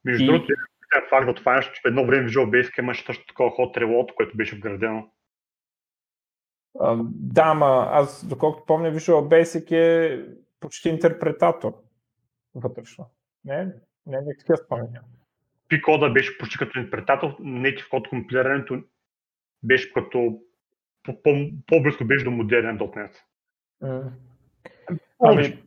[0.05, 0.27] Между и...
[0.27, 3.79] другото, е факт да това че в едно време Visual Basic имаше също такова hot
[3.79, 5.09] reload, което беше вградено.
[6.81, 10.25] А, да, ма аз доколкото помня Visual Basic е
[10.61, 11.72] почти интерпретатор
[12.55, 13.11] вътрешно.
[13.44, 13.64] Не,
[14.07, 15.01] не, не такива спомня.
[15.68, 18.83] Пи кода беше почти като интерпретатор, native код компилирането
[19.66, 20.40] беше като
[21.66, 23.14] по-близко беше до модерен .NET.
[23.83, 24.11] Mm.
[25.18, 25.62] Ами,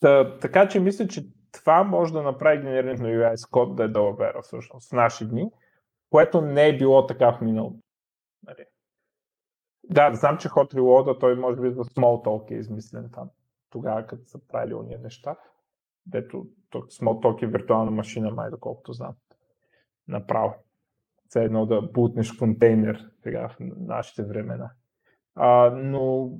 [0.00, 3.88] та, така че мисля, че това може да направи генерирането на UI код да е
[3.88, 5.50] далавера всъщност в наши дни,
[6.10, 7.78] което не е било така в миналото.
[8.46, 8.64] Нали?
[9.84, 13.30] Да, знам, че Hot Reload, той може би за Smalltalk е измислен там.
[13.70, 15.36] Тогава, като са правили уния неща.
[16.06, 19.14] Дето Smalltalk е виртуална машина, май доколкото знам.
[20.08, 20.54] Направо.
[21.28, 24.70] Все едно да бутнеш контейнер сега в нашите времена.
[25.34, 26.30] А, но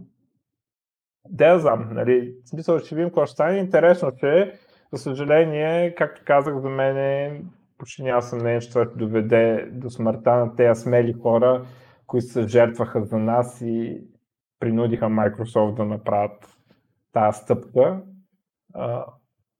[1.29, 3.59] да знам, нали, смисъл ще видим какво ще стане.
[3.59, 4.59] Интересно че,
[4.93, 7.43] за съжаление, както казах, за мен е,
[7.79, 11.67] почти няма съмнение, че това ще доведе до смъртта на тези смели хора,
[12.07, 14.03] които се жертваха за нас и
[14.61, 16.59] принудиха Microsoft да направят
[17.13, 18.03] тази стъпка.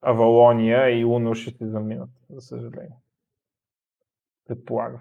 [0.03, 2.97] Авалония и Уно ще се заминат, за съжаление.
[4.49, 5.01] Предполагам.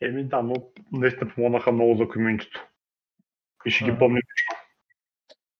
[0.00, 0.54] Еми да, но
[0.92, 2.66] наистина помогнаха много за комьюнитито.
[3.66, 4.20] И ще ги помня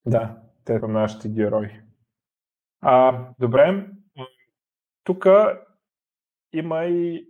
[0.07, 1.81] Да, те са нашите герои.
[2.81, 3.87] А, добре,
[5.05, 5.27] тук
[6.53, 7.29] има и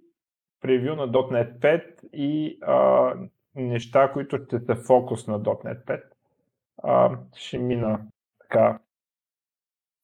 [0.61, 3.15] превю на .NET 5 и а,
[3.55, 6.03] неща, които ще са фокус на .NET 5.
[6.83, 8.01] А, ще мина
[8.41, 8.79] така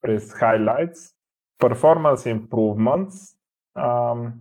[0.01, 1.17] през highlights.
[1.59, 3.39] Performance improvements,
[3.77, 4.33] um,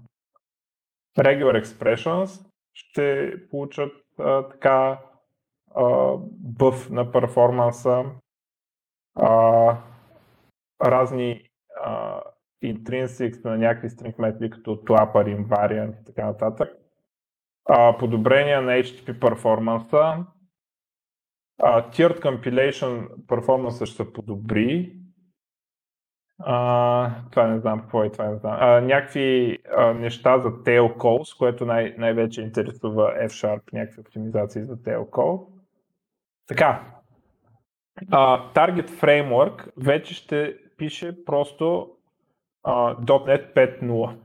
[1.17, 2.29] regular expressions
[2.75, 4.99] ще получат а, така
[5.75, 8.05] а, бъв на перформанса,
[9.15, 9.77] а,
[10.85, 11.49] разни
[11.83, 12.21] а,
[12.63, 16.69] intrinsics на някакви string методи, като twapper, invariant и така нататък
[17.65, 20.25] а, подобрения на HTTP перформанса,
[21.61, 24.95] а, tiered compilation перформанса ще се подобри.
[26.39, 28.57] А, това не знам какво е, това не знам.
[28.59, 34.77] А, някакви а, неща за tail calls, което най- най-вече интересува F-Sharp, някакви оптимизации за
[34.77, 35.47] tail call.
[36.47, 36.95] Така,
[38.11, 41.89] а, Target Framework вече ще пише просто
[42.63, 44.17] а, .NET 5.0.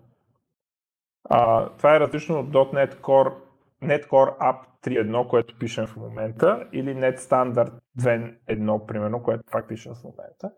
[1.25, 3.35] А, това е различно от .NET Core,
[3.83, 9.69] .NET Core App 3.1, което пишем в момента, или .NET Standard 2.1, примерно, което пак
[9.69, 10.51] пишем в момента.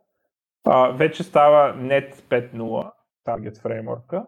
[0.65, 2.93] А, вече става .NET 5.0,
[3.27, 4.27] Target Framework,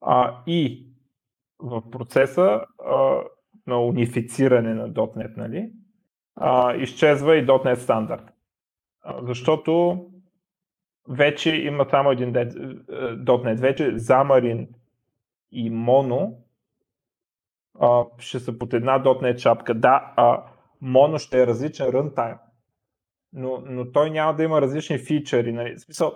[0.00, 0.86] а, и
[1.58, 3.20] в процеса а,
[3.66, 5.72] на унифициране на .NET, нали,
[6.36, 8.20] а, изчезва и .NET.
[9.02, 10.04] А, защото
[11.08, 13.60] вече има само един .NET.
[13.60, 14.68] Вече Xamarin
[15.52, 16.34] и Mono
[17.80, 19.74] а, ще са под една .NET шапка.
[19.74, 20.44] Да, а,
[20.82, 22.38] Mono ще е различен runtime,
[23.32, 25.52] но, но той няма да има различни фичъри.
[25.52, 25.76] Нали?
[25.76, 26.12] В смисъл,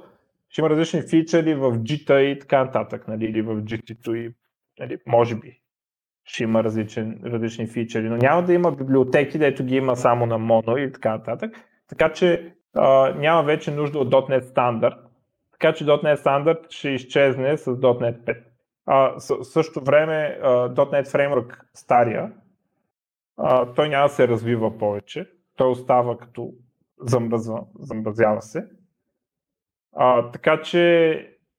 [0.49, 3.25] ще има различни фичъри в GT и така нататък, нали?
[3.25, 4.35] или в GT2 и
[4.81, 4.99] нали?
[5.07, 5.61] може би
[6.25, 10.39] ще има различен, различни фичъри, но няма да има библиотеки, дето ги има само на
[10.39, 11.57] Mono и така нататък.
[11.89, 14.97] Така че а, няма вече нужда от .NET стандарт,
[15.53, 18.45] така че .NET стандарт ще изчезне с .NET 5.
[18.87, 22.33] А, в същото време .NET Framework стария,
[23.37, 25.31] а, той няма да се развива повече.
[25.57, 26.53] Той остава като
[27.05, 28.67] замръзва, замръзява се.
[29.97, 31.15] А, така че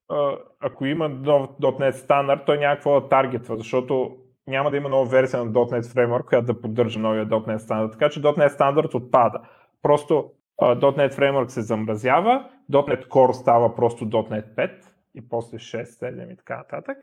[0.09, 4.89] а, ако има нов .NET стандарт, той няма какво да таргетва, защото няма да има
[4.89, 7.91] нова версия на .NET Framework, която да поддържа новия .NET стандарт.
[7.91, 9.41] Така че .NET стандарт отпада.
[9.81, 10.31] Просто
[10.61, 14.71] uh, .NET Framework се замразява, .NET Core става просто .NET 5
[15.15, 16.97] и после 6, 7 и така нататък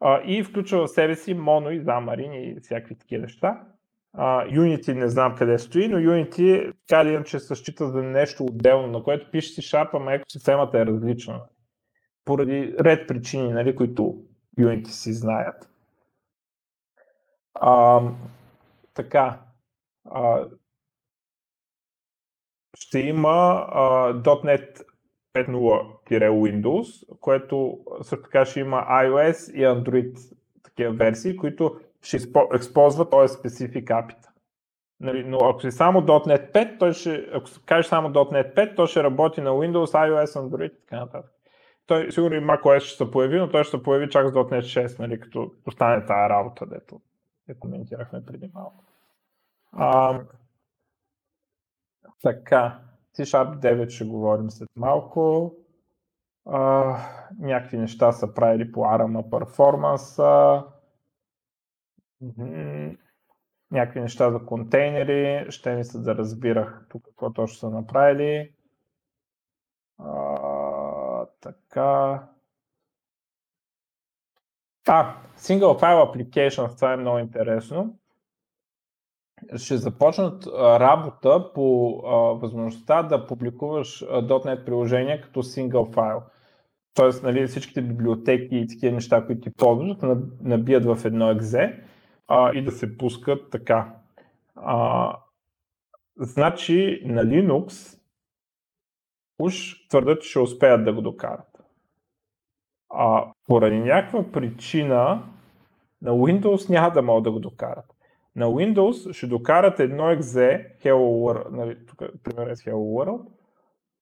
[0.00, 3.62] а, и включва в себе си моно и замарин и всякакви такива неща.
[4.12, 8.44] А, Unity не знам къде стои, но Unity така ли че се счита за нещо
[8.44, 11.42] отделно, на което пише си шапа, ама екосистемата е различна.
[12.24, 14.22] Поради ред причини, нали, които
[14.58, 15.70] Unity си знаят.
[17.54, 18.02] А,
[18.94, 19.40] така.
[20.10, 20.46] А,
[22.76, 24.82] ще има а, .NET
[25.34, 32.18] 5.0-Windows, което също така ще има iOS и Android такива версии, които ще
[32.60, 34.30] използват този специфик апита.
[35.00, 38.86] Нали, но ако си само .NET 5, той ще, ако кажеш само .NET 5, то
[38.86, 41.32] ще работи на Windows, iOS, Android и така нататък.
[41.86, 44.86] Той сигурно и macOS ще се появи, но той ще се появи чак с .NET
[44.86, 47.00] 6, нали, като остане тази работа, дето
[47.48, 48.84] я коментирахме преди малко.
[49.72, 50.20] А,
[52.22, 52.78] така,
[53.18, 55.54] C-Sharp 9 ще говорим след малко.
[56.46, 56.96] А,
[57.38, 60.64] някакви неща са правили по ARM перформанса.
[63.70, 65.46] Някакви неща за контейнери.
[65.50, 68.52] Ще ми се да разбирах тук какво точно са направили.
[69.98, 72.22] А, така.
[74.88, 77.98] А, Single File Application, това е много интересно.
[79.56, 86.22] Ще започнат работа по а, възможността да публикуваш .NET приложение като single файл.
[86.94, 89.96] Тоест, нали, всичките библиотеки и такива неща, които ти ползваш,
[90.40, 91.84] набият в едно екзе
[92.30, 93.94] а, и да се пускат така.
[94.56, 95.16] А,
[96.16, 97.98] значи на Linux
[99.38, 101.62] уж твърдят, че ще успеят да го докарат.
[102.94, 105.22] А поради някаква причина
[106.02, 107.86] на Windows няма да могат да го докарат.
[108.36, 113.26] На Windows ще докарат едно екзе, Hello World, нали, тук пример е Hello World,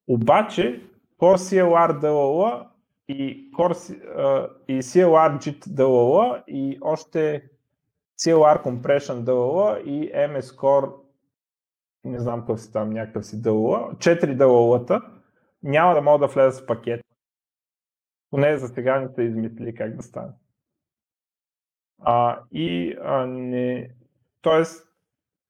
[0.08, 0.82] обаче
[1.18, 2.66] Core CLR DLL
[3.08, 7.50] и, Core, и CLR JIT DLL и още
[8.20, 10.92] CLR Compression DLL и MS Core
[12.04, 15.02] не знам какъв си там, някакъв си DLL, 4 DLL-та
[15.62, 17.00] няма да могат да влезат в пакет.
[18.30, 20.32] Поне за сега не са измислили как да стане.
[22.00, 23.90] А, и а, не...
[24.40, 24.88] Тоест,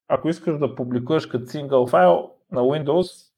[0.09, 3.33] ако искаш да публикуваш като сингъл файл на Windows,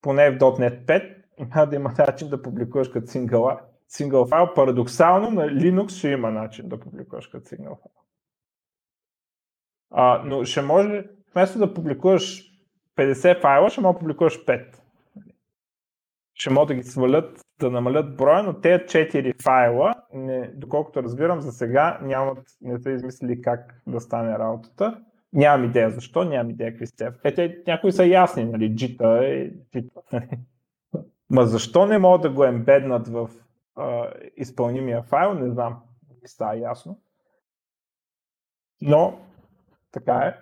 [0.00, 4.54] поне в .NET 5, няма да има начин да публикуваш като сингъл, сингъл файл.
[4.54, 7.99] Парадоксално на Linux ще има начин да публикуваш като сингъл файл.
[9.90, 12.50] А, но ще може, вместо да публикуваш
[12.96, 14.76] 50 файла, ще може да публикуваш 5.
[16.34, 21.40] Ще могат да ги свалят да намалят броя, но тези 4 файла, не, доколкото разбирам,
[21.40, 25.00] за сега нямат, не са измислили как да стане работата.
[25.32, 27.12] Нямам идея защо, нямам идея какви сте.
[27.24, 30.00] Е, те, някои са ясни, нали, джита е джита.
[31.30, 33.30] Ма защо не могат да го ембеднат в
[33.76, 35.82] а, изпълнимия файл, не знам,
[36.26, 36.98] става ясно.
[38.82, 39.20] Но,
[39.92, 40.36] така е.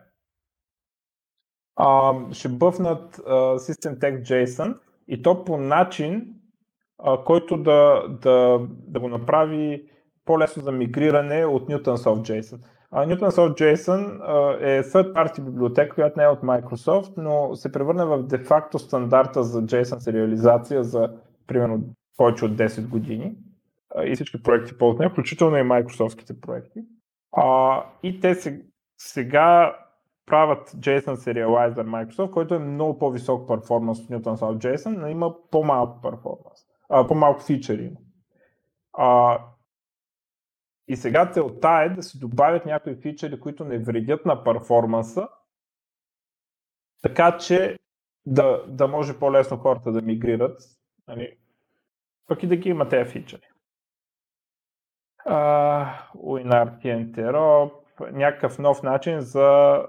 [1.77, 4.75] А, ще бъфнат а, System
[5.09, 6.35] и то по начин,
[6.99, 9.91] а, който да, да, да го направи
[10.25, 12.59] по-лесно за мигриране от Newtonsoft JSON.
[12.91, 17.73] А Newtonsoft JSON а, е third party библиотека, която не е от Microsoft, но се
[17.73, 21.11] превърна в де-факто стандарта за JSON сериализация за
[21.47, 21.81] примерно
[22.17, 23.37] повече от 10 години.
[24.05, 26.81] И всички проекти ползват нея, включително и Microsoftските проекти.
[27.37, 28.35] А, и те
[28.99, 29.79] сега
[30.27, 36.01] правят JSON Serializer Microsoft, който е много по-висок перформанс от Newtonsoft JSON, но има по-малко
[36.03, 37.97] перформанс а, по-малко фичери.
[38.93, 39.41] А,
[40.89, 45.29] и сега целта е да се добавят някои фичери, които не вредят на перформанса,
[47.03, 47.79] така че
[48.27, 50.61] да, да може по-лесно хората да мигрират,
[51.09, 51.37] нали,
[52.27, 53.43] пък и да ги има тези фичери.
[55.27, 59.83] Uh, WinRT Interop, някакъв нов начин за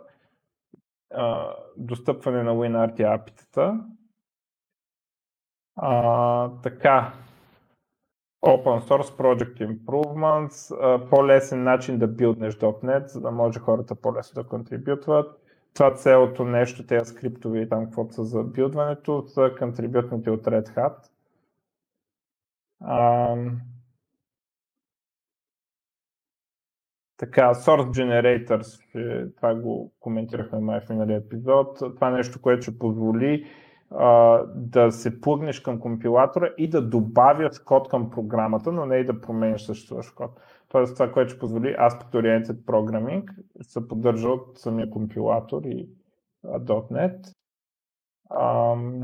[1.13, 3.79] uh, достъпване на WinRT апитата.
[5.75, 7.13] А, така,
[8.45, 14.49] Open Source Project Improvements, по-лесен начин да билднеш .NET, за да може хората по-лесно да
[14.49, 15.41] контрибютват.
[15.73, 20.75] Това целото нещо, тези скриптови и там каквото са за билдването, са контрибютните от Red
[20.75, 20.95] Hat.
[22.81, 23.35] А,
[27.19, 28.79] така, Source Generators,
[29.36, 31.77] това го коментирахме май в миналия епизод.
[31.77, 33.45] Това е нещо, което ще позволи
[33.91, 39.05] а, да се плъгнеш към компилатора и да добавяш код към програмата, но не и
[39.05, 40.32] да промениш съществуващ код.
[40.69, 43.29] Тоест това, което ще позволи Aspect Oriented Programming,
[43.62, 45.89] се поддържа от самия компилатор и
[46.46, 47.33] .NET.
[48.39, 49.04] Ам...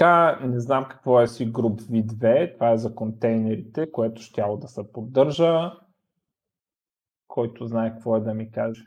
[0.00, 4.68] Така, не знам какво е си груп V2, това е за контейнерите, което ще да
[4.68, 5.72] се поддържа.
[7.28, 8.84] Който знае какво е да ми каже.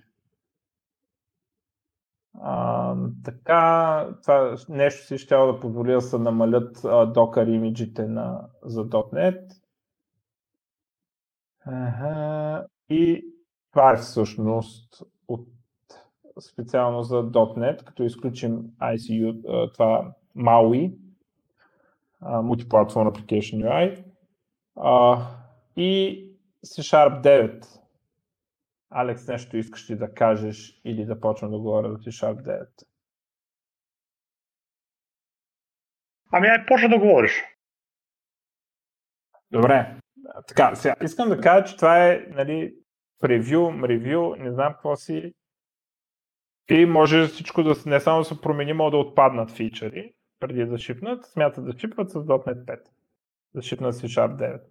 [2.41, 8.49] А, така, това нещо си ще да позволи да се намалят а, Docker имиджите на,
[8.63, 9.53] за .NET.
[11.65, 12.65] Ага.
[12.89, 13.25] И
[13.71, 15.47] това е всъщност от,
[16.51, 21.02] специално за .NET, като изключим ICU, това MAUI,
[22.23, 24.05] Multiplatform Application UI,
[24.75, 25.27] а,
[25.75, 26.19] и
[26.65, 27.83] C Sharp 9
[28.95, 32.67] Алекс, нещо искаш ли да кажеш или да почна да говоря за C-Sharp 9?
[36.31, 37.43] Ами, ай, почна да говориш.
[39.51, 39.97] Добре.
[40.47, 42.75] така, сега искам да кажа, че това е нали,
[43.19, 45.33] превю, ревю, не знам какво си.
[46.69, 50.13] И може всичко да не само да се промени, но да отпаднат фичъри
[50.43, 51.25] преди да шипнат.
[51.25, 52.79] Смятат да шипват с .NET 5.
[53.55, 54.61] Да шипнат C Sharp 9.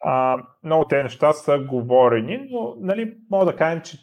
[0.00, 3.98] А, много те неща са говорени, но нали, мога да кажем, че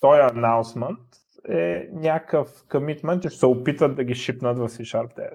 [0.00, 0.98] този announcement
[1.48, 5.34] е някакъв commitment, че ще се опитат да ги шипнат в C Sharp 9.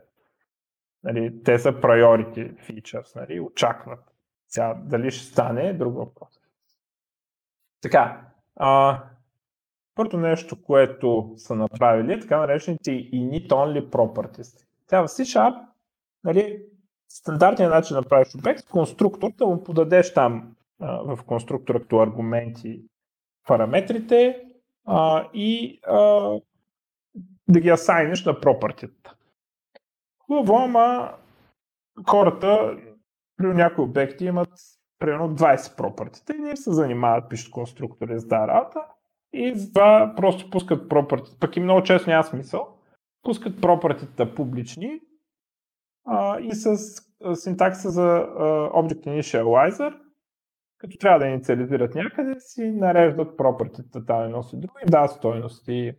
[1.04, 4.00] Нали, те са priority features, нали, очакват.
[4.48, 6.40] Сега, дали ще стане, е друг въпрос.
[7.82, 8.22] Така,
[8.56, 9.04] а,
[9.96, 14.66] първото нещо, което са направили е така наречените init only properties.
[14.88, 15.66] Сега в C-Sharp,
[16.24, 16.66] нали,
[17.10, 22.82] стандартният начин да правиш обект, конструктор, да му подадеш там в конструктора като аргументи
[23.48, 24.44] параметрите
[24.86, 25.98] а, и а,
[27.48, 29.12] да ги асайниш на пропъртите.
[30.28, 31.14] Хубаво, ама
[32.10, 32.78] хората
[33.38, 34.50] при някои обекти имат
[35.00, 38.80] примерно 20 пропъртите и не се занимават, пишат конструктори с тази работа
[39.34, 41.38] и затова просто пускат пропъртите.
[41.40, 42.68] Пък и много често няма смисъл.
[43.24, 45.00] Пускат пропъртите публични
[46.06, 46.78] а, и с
[47.36, 49.94] синтакса за а, Object Initializer,
[50.78, 55.92] като трябва да инициализират някъде, си нареждат пропъртите там едно си друго и дават стойности.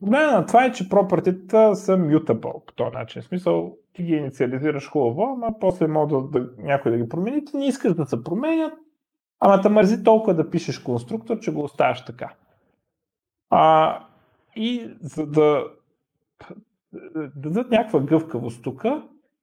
[0.00, 3.22] Проблема на това е, че пропъртите са mutable по този начин.
[3.22, 7.44] В смисъл, ти ги инициализираш хубаво, ама после може да, да, някой да ги промени,
[7.44, 8.72] ти не искаш да се променят,
[9.40, 12.34] ама те мързи толкова да пишеш конструктор, че го оставяш така.
[13.50, 14.00] А,
[14.56, 15.64] и за да
[17.36, 18.84] дадат някаква гъвкавост тук,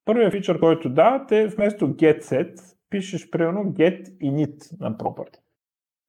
[0.06, 5.40] първият фичър, който дават е вместо get set, пишеш примерно get init на property.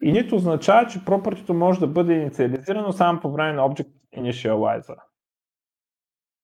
[0.05, 4.97] Init означава, че property може да бъде инициализирано само по време на Object Initializer.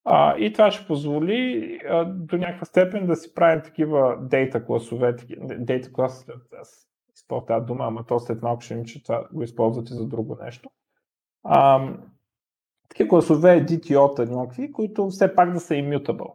[0.05, 5.17] А, и това ще позволи а, до някаква степен да си правим такива дейта класове.
[5.59, 6.27] Дейта клас,
[6.61, 10.07] аз използвам тази дума, ама то след малко ще им, че това го използвате за
[10.07, 10.71] друго нещо.
[11.45, 11.89] А,
[12.89, 16.35] такива класове DTO-та някакви, които все пак да са immutable.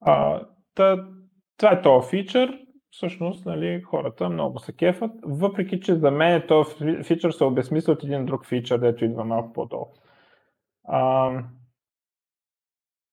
[0.00, 1.08] А, та,
[1.56, 2.62] това е този фичър.
[2.90, 8.04] Всъщност, нали, хората много се кефат, въпреки че за мен този фичър се обезмисля от
[8.04, 9.86] един друг фичър, дето идва малко по-долу.
[10.84, 11.32] А,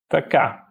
[0.10, 0.66] така.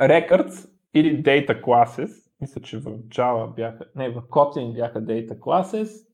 [0.00, 6.06] Records или Data Classes, мисля, че в Java бяха, не, в Kotlin бяха Data Classes.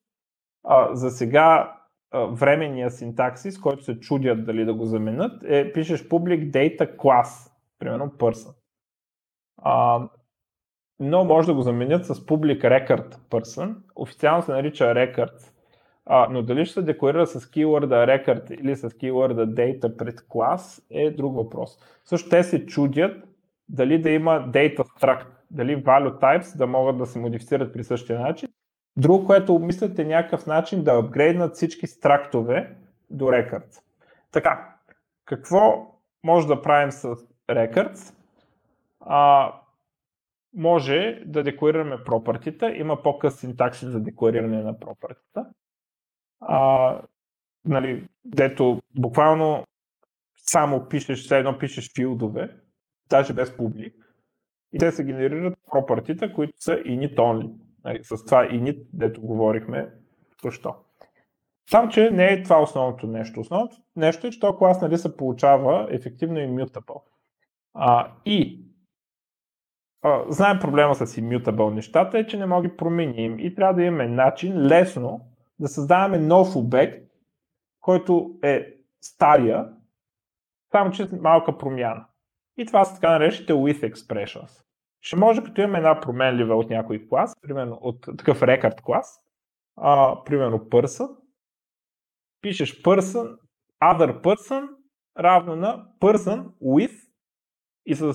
[0.65, 1.77] А, за сега
[2.15, 8.11] временния синтаксис, който се чудят дали да го заменят, е пишеш public data class, примерно
[8.11, 8.55] person.
[9.63, 10.09] А,
[11.01, 13.75] но може да го заменят с public record person.
[13.97, 15.53] Официално се нарича records.
[16.07, 20.87] А, но дали ще се декларира с keyword record или с keyword data пред клас
[20.91, 21.79] е друг въпрос.
[22.05, 23.25] Също те се чудят
[23.69, 28.21] дали да има data struct, дали value types да могат да се модифицират при същия
[28.21, 28.49] начин
[29.01, 32.77] Друго, което обмислят е някакъв начин да апгрейднат всички страктове
[33.11, 33.83] до Records.
[34.33, 34.77] Така,
[35.25, 35.87] какво
[36.25, 37.17] може да правим с
[37.49, 38.15] Records?
[39.01, 39.53] А,
[40.55, 45.47] може да декларираме пропъртита, има по-къс синтакси за деклариране на пропъртита.
[46.41, 46.99] А,
[47.65, 49.65] нали, дето буквално
[50.37, 52.57] само пишеш, все едно пишеш филдове,
[53.11, 53.95] даже без публик,
[54.73, 57.53] и те се генерират пропъртита, които са init only.
[57.85, 59.91] Нали, с това init, дето говорихме
[60.37, 60.75] току-що.
[61.71, 63.41] Само, че не е това основното нещо.
[63.41, 67.03] Основното нещо е, че този клас нали, се получава ефективно immutable.
[67.75, 68.65] А, и
[70.03, 73.75] а, знаем проблема с immutable нещата е, че не може да ги променим и трябва
[73.75, 75.21] да имаме начин лесно
[75.59, 77.11] да създаваме нов обект,
[77.81, 78.67] който е
[79.01, 79.69] стария,
[80.73, 82.07] само че малка промяна.
[82.59, 84.70] И това са така наречените with expressions
[85.01, 89.21] ще може като имаме една променлива от някой клас, примерно от такъв рекорд клас,
[89.77, 91.09] а, примерно person,
[92.41, 93.37] пишеш person,
[93.83, 94.69] other person,
[95.19, 97.09] равно на person with
[97.87, 98.15] и с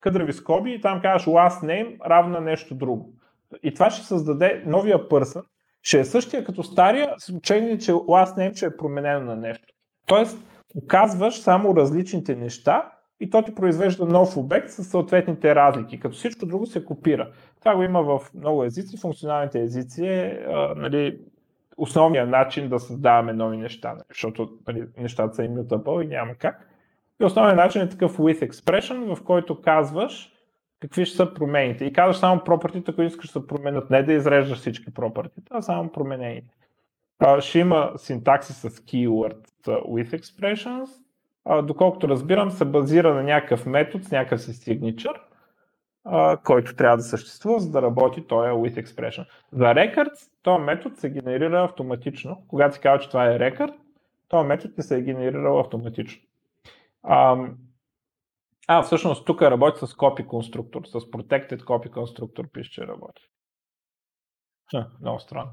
[0.00, 3.14] къдрави скоби и там кажеш last name равно на нещо друго.
[3.62, 5.44] И това ще създаде новия person,
[5.82, 9.74] ще е същия като стария, с учение, че last name ще е променено на нещо.
[10.06, 10.38] Тоест,
[10.74, 16.46] оказваш само различните неща и то ти произвежда нов обект с съответните разлики, като всичко
[16.46, 17.30] друго се копира.
[17.60, 19.00] Това го има в много езици.
[19.00, 20.46] Функционалните езици е
[20.76, 21.18] нали,
[21.76, 26.68] основният начин да създаваме нови неща, нали, защото нали, нещата са immutable и няма как.
[27.20, 30.30] И основният начин е такъв with expression, в който казваш
[30.80, 31.84] какви ще са промените.
[31.84, 33.90] И казваш само пропъртите, които искаш да се променят.
[33.90, 36.54] Не да изреждаш всички пропъртите, а само променените.
[37.40, 41.03] Ще има синтакси с keyword with expressions,
[41.62, 45.20] доколкото разбирам, се базира на някакъв метод с някакъв си signature
[46.44, 49.26] който трябва да съществува, за да работи този with expression.
[49.52, 52.44] За records, този метод се генерира автоматично.
[52.48, 53.74] Когато си казва, че това е record,
[54.28, 56.22] този метод се е генерирал автоматично.
[57.02, 57.48] А,
[58.68, 63.22] а, всъщност тук работи с copy конструктор, с protected copy конструктор пише, че работи.
[64.70, 65.52] Ха, много странно.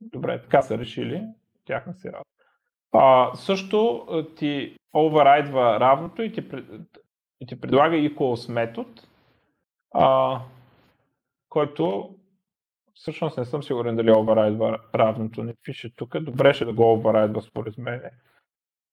[0.00, 1.24] Добре, така са решили.
[1.64, 2.41] Тяхна си работа.
[2.92, 6.44] А, също ти override равното и ти,
[7.40, 8.90] и ти предлага equals метод,
[9.94, 10.40] а,
[11.48, 12.14] който
[12.94, 16.20] всъщност не съм сигурен дали override равното не пише тук.
[16.20, 18.02] Добре ще да го override според мен.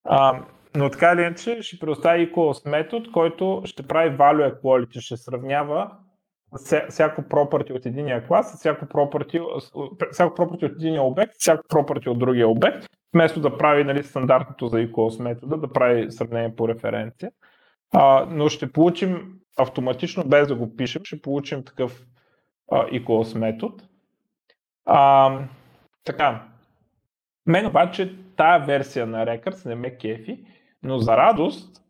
[0.04, 0.44] А,
[0.76, 5.90] но така или иначе ще предостави equals метод, който ще прави value equality, ще сравнява
[6.88, 9.40] всяко property от единия клас, всяко property,
[10.12, 14.68] всяко property от единия обект, всяко property от другия обект, вместо да прави нали, стандартното
[14.68, 17.30] за equals метода, да прави сравнение по референция.
[17.92, 22.06] А, но ще получим автоматично, без да го пишем, ще получим такъв
[22.72, 23.84] а, equals метод.
[24.84, 25.38] А,
[26.04, 26.46] така.
[27.46, 30.44] Мен обаче тая версия на Records не ме кефи,
[30.82, 31.82] но за радост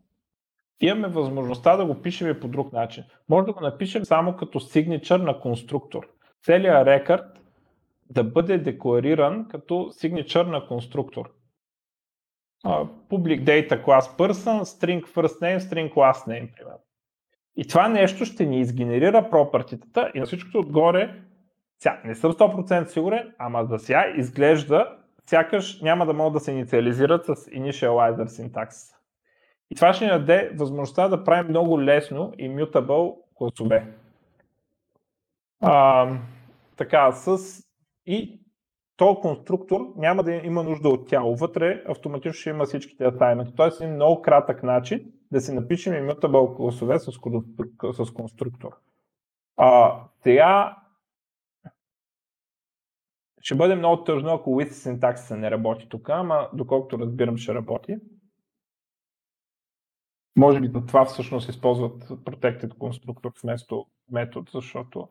[0.80, 3.04] имаме възможността да го пишем и по друг начин.
[3.28, 6.08] Може да го напишем само като signature на конструктор.
[6.44, 7.39] Целият рекорд
[8.11, 11.30] да бъде деклариран като signature на конструктор.
[12.66, 16.80] Uh, public data class person, string first name, string last name, примерно.
[17.56, 21.14] И това нещо ще ни изгенерира пропъртитата и на всичкото отгоре,
[21.82, 24.96] ся, не съм 100% сигурен, ама за сега изглежда,
[25.26, 28.76] сякаш няма да могат да се инициализират с initializer синтакс.
[29.70, 33.86] И това ще ни даде възможността да правим много лесно и mutable класове.
[35.61, 36.08] А,
[36.76, 37.38] така, с
[38.11, 38.40] и
[38.96, 41.36] то конструктор няма да има нужда от тяло.
[41.36, 43.54] Вътре автоматично ще има всичките асайменти.
[43.56, 47.12] Тоест един много кратък начин да си напишем immutable класове с,
[48.04, 48.76] с конструктор.
[49.56, 50.76] А, сега
[53.40, 57.96] ще бъде много тъжно, ако with синтаксиса не работи тук, ама доколкото разбирам ще работи.
[60.36, 65.08] Може би за това всъщност използват Protected Constructor вместо метод, защото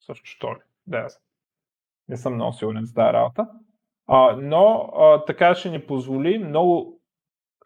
[0.00, 0.60] също що ли?
[0.86, 1.08] Да,
[2.12, 3.48] не съм много сигурен за тази работа.
[4.06, 7.00] А, но а, така ще ни позволи много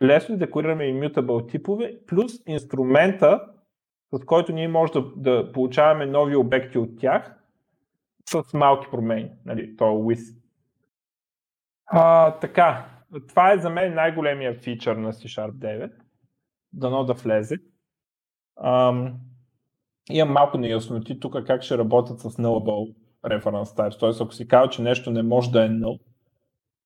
[0.03, 3.41] лесно да декорираме immutable типове, плюс инструмента,
[4.13, 7.43] с който ние може да, да получаваме нови обекти от тях
[8.29, 9.31] с малки промени.
[9.45, 10.37] Нали, то е with.
[11.87, 12.89] А, така,
[13.29, 15.93] това е за мен най-големия фичър на C-Sharp 9
[16.73, 17.57] дано да влезе.
[18.65, 19.15] Ам,
[20.11, 23.99] имам малко неясноти тук как ще работят с nullable reference types.
[23.99, 25.99] Тоест, ако си казва, че нещо не може да е null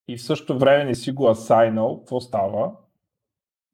[0.09, 2.73] и в същото време не си го assignal, какво става?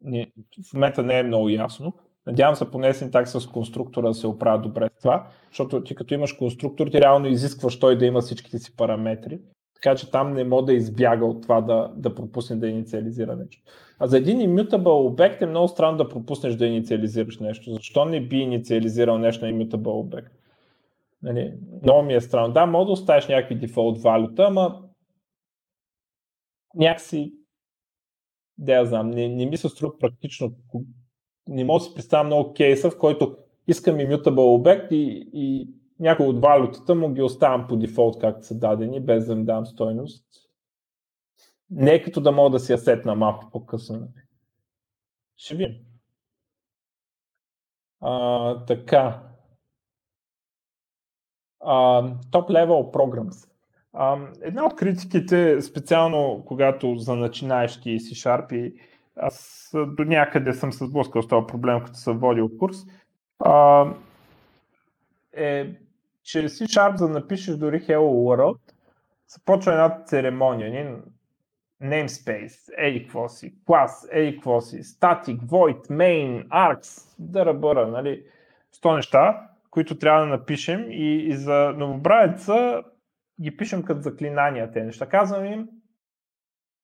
[0.01, 0.33] Не,
[0.71, 1.93] в момента не е много ясно.
[2.27, 6.15] Надявам се поне синтакс с конструктора да се оправя добре с това, защото ти като
[6.15, 9.39] имаш конструктор, ти реално изискваш той да има всичките си параметри
[9.83, 13.63] така че там не мога да избяга от това да, да пропусне да инициализира нещо.
[13.99, 17.73] А за един immutable обект е много странно да пропуснеш да инициализираш нещо.
[17.73, 20.33] Защо не би инициализирал нещо на immutable обект?
[21.27, 22.53] Нали, много ми е странно.
[22.53, 24.83] Да, мога да оставиш някакви дефолт валюта, ама
[26.75, 27.35] някакси
[28.59, 30.53] да я знам, не, не ми се струва практично.
[31.49, 33.37] Не мога да си представя много кейса, в който
[33.69, 35.69] искам immutable обект и, и
[36.01, 39.67] някои от валютата му ги оставям по дефолт, както са дадени, без да им дам
[39.67, 40.27] стойност.
[41.71, 44.09] Не е като да мога да си я сетна малко по-късно.
[45.37, 45.77] Ще видим.
[48.01, 49.36] А, така.
[52.31, 53.49] Топ level programs.
[53.93, 58.75] А, една от критиките, специално когато за начинаещи си шарпи,
[59.17, 62.77] аз до някъде съм се сблъскал с този проблем, като съм водил курс,
[63.45, 63.87] а,
[65.33, 65.75] е
[66.23, 68.59] че C-Sharp, за да напишеш дори Hello World,
[69.29, 71.03] започва една церемония, един
[71.83, 78.25] namespace, еди какво си, клас, еди какво си, static, void, main, arcs, да ръбъра, нали,
[78.73, 82.83] сто неща, които трябва да напишем и, и за новобраеца
[83.41, 85.09] ги пишем като заклинания тези неща.
[85.09, 85.69] Казвам им,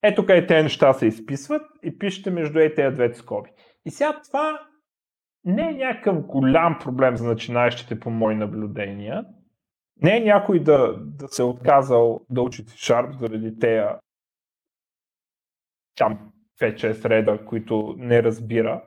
[0.03, 3.51] ето къде тези неща се изписват и пишете между е тези двете скоби.
[3.85, 4.67] И сега това
[5.45, 9.25] не е някакъв голям проблем за начинаещите по мои наблюдения.
[10.03, 13.99] Не е някой да, да се е отказал да учи Sharp заради тея
[15.97, 18.83] там 5-6 реда, които не разбира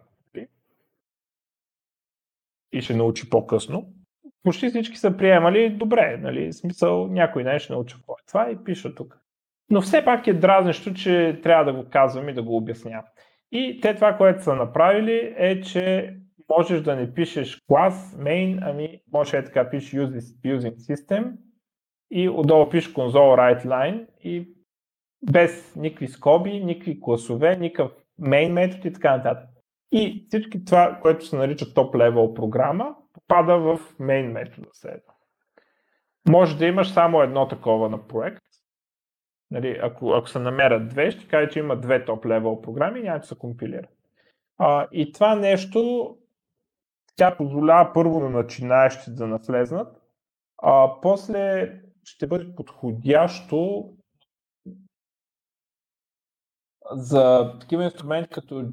[2.76, 3.94] и ще научи по-късно.
[4.46, 6.54] Почти всички са приемали добре, нали?
[6.54, 9.18] Смисъл някой не ще научи какво е това и пиша тук.
[9.70, 13.06] Но все пак е дразнещо, че трябва да го казвам и да го обяснявам.
[13.52, 16.16] И те това, което са направили е, че
[16.50, 21.32] можеш да не пишеш клас, main, ами може е така пишеш using system
[22.12, 24.50] и отдолу пишеш console write line и
[25.32, 27.92] без никакви скоби, никакви класове, никакъв
[28.22, 29.50] main метод и така нататък.
[29.92, 32.96] И всички това, което се нарича топ левел програма,
[33.28, 35.14] попада в main метода следва.
[36.30, 38.44] Може да имаш само едно такова на проект.
[39.52, 43.20] Нали, ако, ако се намерят две, ще кажа, че има две топ левел програми няма
[43.20, 43.88] да се компилира.
[44.58, 46.10] А, и това нещо
[47.16, 49.98] тя позволява първо на начинаещите да навлезнат,
[50.64, 51.74] а после
[52.04, 53.94] ще бъде подходящо
[56.92, 58.72] за такива инструменти като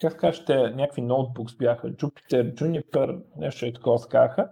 [0.00, 4.50] как те някакви ноутбукс бяха, Jupyter, Juniper, нещо и такова скаха,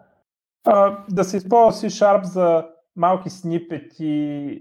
[1.10, 4.60] да се използва C-Sharp за малки снипети,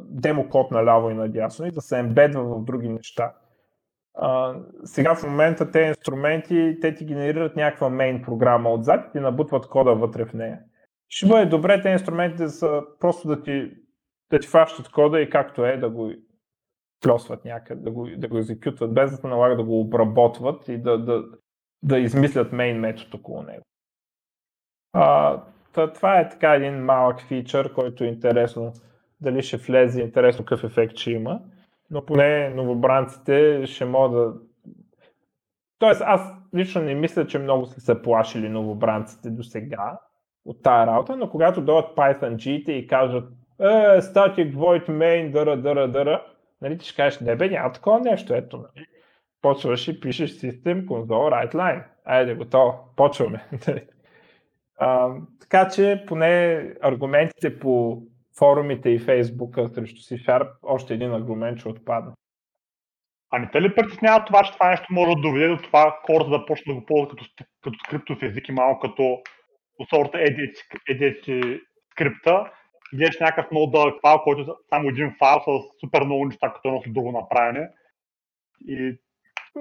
[0.00, 3.34] демо код наляво и надясно и да се ембедва в други неща.
[4.14, 4.54] А,
[4.84, 9.68] сега в момента тези инструменти, те ти генерират някаква мейн програма отзад и ти набутват
[9.68, 10.58] кода вътре в нея.
[11.08, 13.70] Ще бъде добре тези инструменти да са просто да ти,
[14.30, 16.12] да ти фащат кода и както е да го
[17.02, 20.78] плесват някъде, да го, да го екзекютват, без да се налага да го обработват и
[20.78, 21.24] да, да,
[21.82, 23.62] да измислят мейн метод около него.
[24.92, 25.40] А,
[25.72, 28.72] това е така един малък фичър, който е интересно
[29.20, 31.40] дали ще влезе, интересно какъв ефект ще има
[31.92, 34.34] но поне новобранците ще могат да...
[35.78, 39.98] Тоест, аз лично не мисля, че много са се плашили новобранците до сега
[40.44, 43.24] от тая работа, но когато дойдат Python и кажат
[43.60, 46.22] е, static void main, дъра, дъра, дъра,
[46.62, 48.86] нали ти ще кажеш, не бе, няма такова нещо, ето, нали.
[49.42, 51.84] Почваш и пишеш system console write line.
[52.04, 53.44] Айде, готово, почваме.
[54.78, 58.02] а, така че поне аргументите по
[58.38, 62.12] форумите и Фейсбука срещу C-Sharp, още един аргумент ще отпада.
[63.30, 66.30] А не те ли притеснява това, че това нещо може да доведе до това хората
[66.30, 67.24] да почнат да го ползват като,
[67.62, 69.22] като скриптов език и малко като
[69.78, 72.50] от сорта edit скрипта,
[72.94, 76.82] гледаш някакъв много дълъг файл, който само един файл с супер много неща, като едно
[76.86, 77.68] друго направене.
[78.68, 78.98] И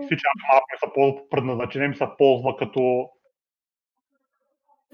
[0.05, 3.09] всички не са ползва по предназначение, ми се ползва като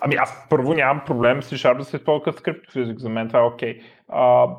[0.02, 3.28] Ами аз първо нямам проблем с C-Sharp да се използва като скриптов език, за мен
[3.28, 3.82] това е окей.
[4.10, 4.56] Okay.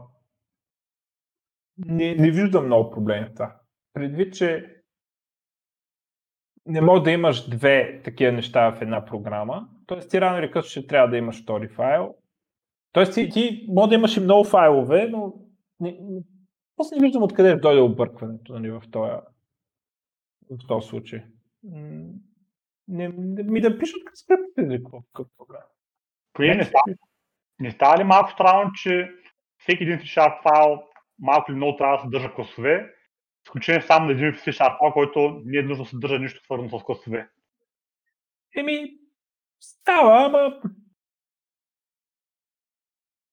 [1.79, 3.57] не, не виждам много проблеми в това.
[3.93, 4.75] Предвид, че
[6.67, 9.99] не може да имаш две такива неща в една програма, т.е.
[9.99, 12.15] ти рано или късно ще трябва да имаш втори файл.
[13.05, 13.11] Т.е.
[13.11, 15.35] ти, ти може да имаш и много файлове, но
[15.81, 16.21] не, не,
[16.77, 19.13] просто не виждам откъде дойде объркването нали, в, този,
[20.51, 21.25] в този случай
[22.89, 23.09] не,
[23.43, 24.87] ми да пишат като скрипт език.
[25.15, 25.45] Какво
[26.39, 26.97] не става,
[27.61, 29.11] не става ли малко странно, че
[29.59, 30.83] всеки един C-Sharp файл
[31.19, 32.95] малко или много трябва да съдържа класове,
[33.47, 36.83] изключение само на един C-Sharp файл, който не е нужно да съдържа нищо свързано с
[36.83, 37.29] класове.
[38.57, 38.91] Еми,
[39.61, 40.61] става, ама...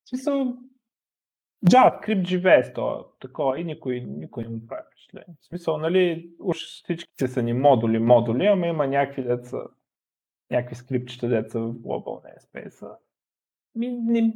[0.05, 0.57] Смисъл,
[1.65, 5.37] JavaScript с това такова и никой, никой не му прави впечатление.
[5.41, 9.57] В смисъл, нали, уж всичките са ни модули, модули, ама има някакви деца,
[10.51, 12.95] някакви скриптчета деца в Global NSpace.
[13.75, 14.33] Ми, не,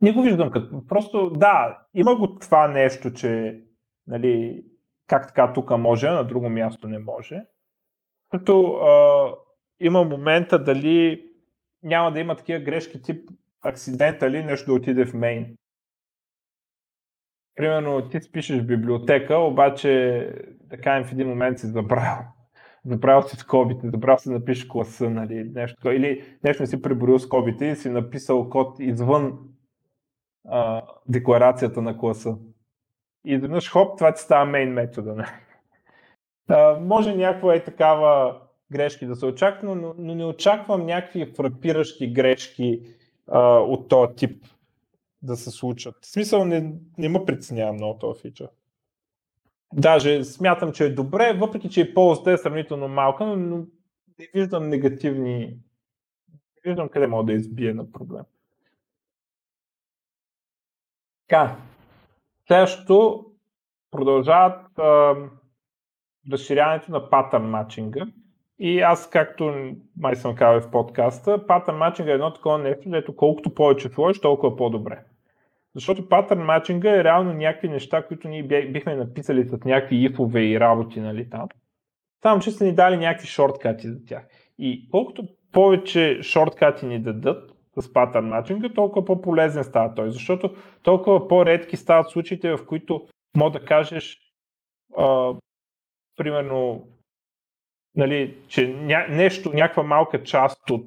[0.00, 0.86] не го виждам като.
[0.86, 3.60] Просто да, има го това нещо, че
[4.06, 4.64] нали,
[5.06, 7.42] как така тук може, на друго място не може.
[8.30, 9.34] Като а,
[9.80, 11.26] има момента дали
[11.82, 13.30] няма да има такива грешки тип
[13.64, 15.56] акцидента ли нещо да отиде в мейн.
[17.56, 19.90] Примерно ти спишеш в библиотека, обаче
[20.60, 22.18] да кажем в един момент си забрал.
[22.84, 27.18] Забрал си скобите, забрал си да напишеш класа, нали, нещо Или нещо не си преброил
[27.18, 29.38] скобите и си написал код извън
[30.48, 32.36] а, декларацията на класа.
[33.26, 35.14] И изведнъж хоп, това ти става мейн метода.
[35.14, 35.26] Не?
[36.48, 38.40] А, може някаква е такава
[38.72, 42.80] грешки да се очаква, но, но не очаквам някакви фрапиращи грешки
[43.26, 44.44] а, от този тип
[45.22, 45.94] да се случат.
[46.02, 48.48] В смисъл не, не ме притеснява много този фичър.
[49.72, 53.56] Даже смятам, че е добре, въпреки че и ползата е сравнително малка, но,
[54.18, 55.46] не виждам негативни.
[56.30, 58.24] Не виждам къде мога да избие на проблем.
[61.28, 61.56] Така.
[62.46, 63.26] Следващото
[63.90, 65.14] продължават а,
[66.32, 68.06] разширяването на патърн матчинга.
[68.58, 73.16] И аз, както май съм казал в подкаста, патърн матчинга е едно такова нещо, дето
[73.16, 75.04] колкото повече сложиш, толкова по-добре.
[75.74, 78.42] Защото патърн матчинга е реално някакви неща, които ние
[78.72, 81.48] бихме написали с някакви ифове и работи, нали там.
[82.22, 84.26] Само, че са ни дали някакви шорткати за тях.
[84.58, 90.10] И колкото повече шорткати ни дадат с патърн матчинга, толкова по-полезен става той.
[90.10, 94.18] Защото толкова по-редки стават случаите, в които мога да кажеш
[94.96, 95.32] а,
[96.16, 96.88] примерно
[97.96, 100.86] нали, че ня, нещо, някаква малка част от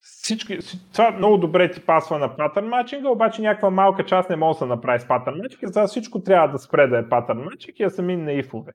[0.00, 0.58] всички,
[0.92, 4.58] това много добре ти пасва на патърн матчинга, обаче някаква малка част не може да
[4.58, 7.84] се направи с патърн матчинг, за всичко трябва да спре да е патърн матчинг и
[7.84, 8.72] да са на ифове.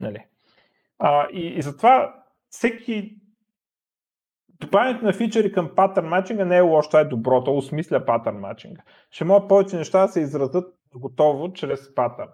[0.00, 0.24] Нали.
[0.98, 2.14] А, и, и затова
[2.48, 3.16] всеки
[4.60, 8.38] добавянето на фичери към патърн матчинга не е лошо, това е добро, то осмисля патърн
[8.38, 8.82] матчинга.
[9.10, 12.30] Ще могат повече неща да се изразят готово чрез патърн.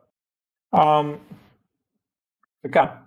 [2.62, 3.02] Така.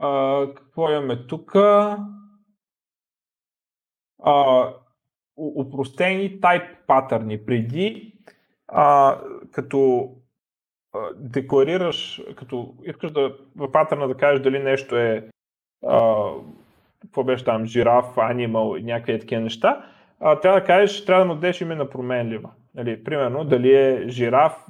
[0.00, 1.56] А, какво имаме тук?
[5.38, 7.46] упростени type патърни.
[7.46, 8.12] Преди,
[8.68, 9.18] а,
[9.52, 10.10] като
[10.94, 15.28] а, декларираш, като искаш да в патърна да кажеш дали нещо е
[15.86, 16.30] а,
[17.02, 19.86] какво беше там, жираф, анимал и някакви такива неща,
[20.20, 22.50] а, трябва да кажеш, трябва да му дадеш име на променлива.
[22.74, 24.66] Нали, примерно, дали е жираф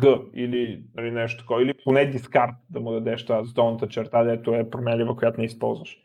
[0.00, 4.54] Г или нали, нещо такова, или поне дискарт да му дадеш тази долната черта, дето
[4.54, 5.98] е променлива, която не използваш.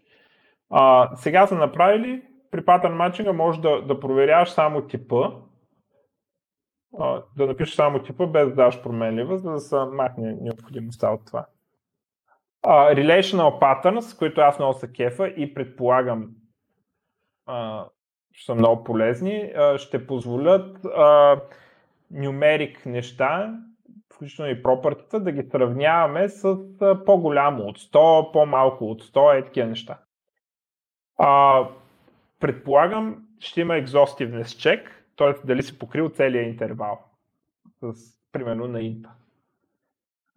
[0.69, 2.21] А, сега са направили,
[2.51, 5.31] при патърн матчинга може да, да проверяваш само типа,
[6.99, 11.25] а, да напишеш само типа без да даш променлива, за да се махне необходимостта от
[11.25, 11.45] това.
[12.65, 16.29] Uh, relational patterns, които аз много се кефа и предполагам
[17.49, 17.87] uh,
[18.31, 21.41] ще са много полезни, uh, ще позволят uh,
[22.13, 23.59] numeric неща,
[24.15, 26.57] включително и пропъртите, да ги сравняваме с
[27.05, 29.99] по-голямо от 100, по-малко от 100 и такива неща.
[31.19, 31.69] Uh,
[32.39, 34.87] предполагам, ще има exhaustiveness check,
[35.17, 35.47] т.е.
[35.47, 36.99] дали си покрил целият интервал,
[37.81, 37.93] с,
[38.31, 39.09] примерно на инта.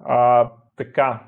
[0.01, 1.21] Uh, така,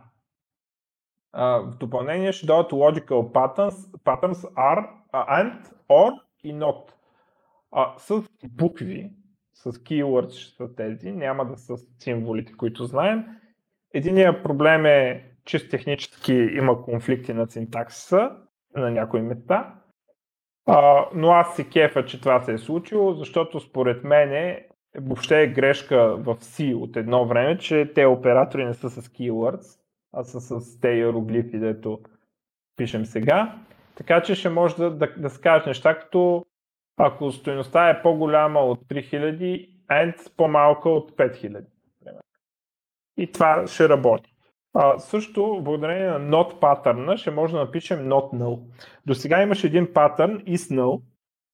[1.33, 6.91] в допълнение ще дойдат logical patterns, patterns are, and, or и not.
[7.73, 9.11] А, с букви,
[9.63, 13.25] с keywords ще са тези, няма да са символите, които знаем.
[13.95, 18.31] Единият проблем е, чисто технически има конфликти на синтаксиса
[18.77, 19.75] на някои места,
[20.67, 24.57] а, но аз си кефа, че това се е случило, защото според мен
[24.99, 29.81] въобще е грешка в C от едно време, че те оператори не са с keywords
[30.13, 32.01] а са с тези иероглифи, дето
[32.77, 33.59] пишем сега.
[33.95, 36.47] Така че ще може да, да, да скажеш неща, като
[37.03, 41.65] ако стоеността е по-голяма от 3000, and по-малка от 5000.
[43.17, 44.35] И това ще работи.
[44.75, 48.61] А, също, благодарение на not патърна, ще може да напишем not null.
[49.07, 51.03] До сега имаше един патърн is null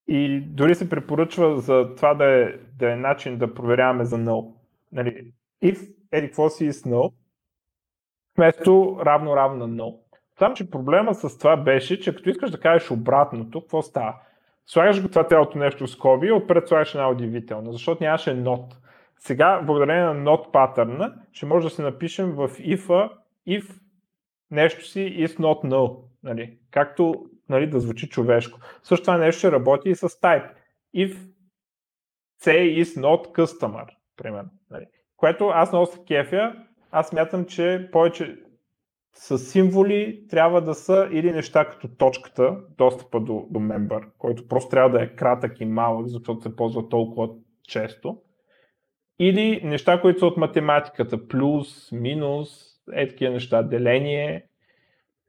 [0.08, 4.52] и дори се препоръчва за това да е, да е начин да проверяваме за null.
[4.92, 5.32] Нали,
[5.64, 7.12] if еди какво си is null,
[8.36, 9.96] вместо равно равно на 0.
[10.38, 14.14] Само, че проблема с това беше, че като искаш да кажеш обратното, какво става?
[14.66, 18.74] Слагаш го това цялото нещо в скоби отпред слагаш една удивителна, защото нямаше not.
[19.18, 23.10] Сега, благодарение на not патърна, ще може да се напишем в if
[23.48, 23.80] if
[24.50, 26.04] нещо си is not null.
[26.22, 26.58] Нали?
[26.70, 28.58] Както нали, да звучи човешко.
[28.82, 30.50] Също това нещо ще работи и с type.
[30.96, 31.16] If
[32.42, 33.86] say is not customer,
[34.16, 34.50] примерно.
[34.70, 34.86] Нали?
[35.16, 36.56] Което аз много се кефя,
[36.90, 38.38] аз мятам, че повече
[39.18, 44.70] с символи трябва да са или неща като точката, достъпа до, до member, който просто
[44.70, 47.28] трябва да е кратък и малък, защото се ползва толкова
[47.68, 48.18] често.
[49.18, 52.48] Или неща, които са от математиката, плюс, минус,
[52.92, 54.44] е неща, деление.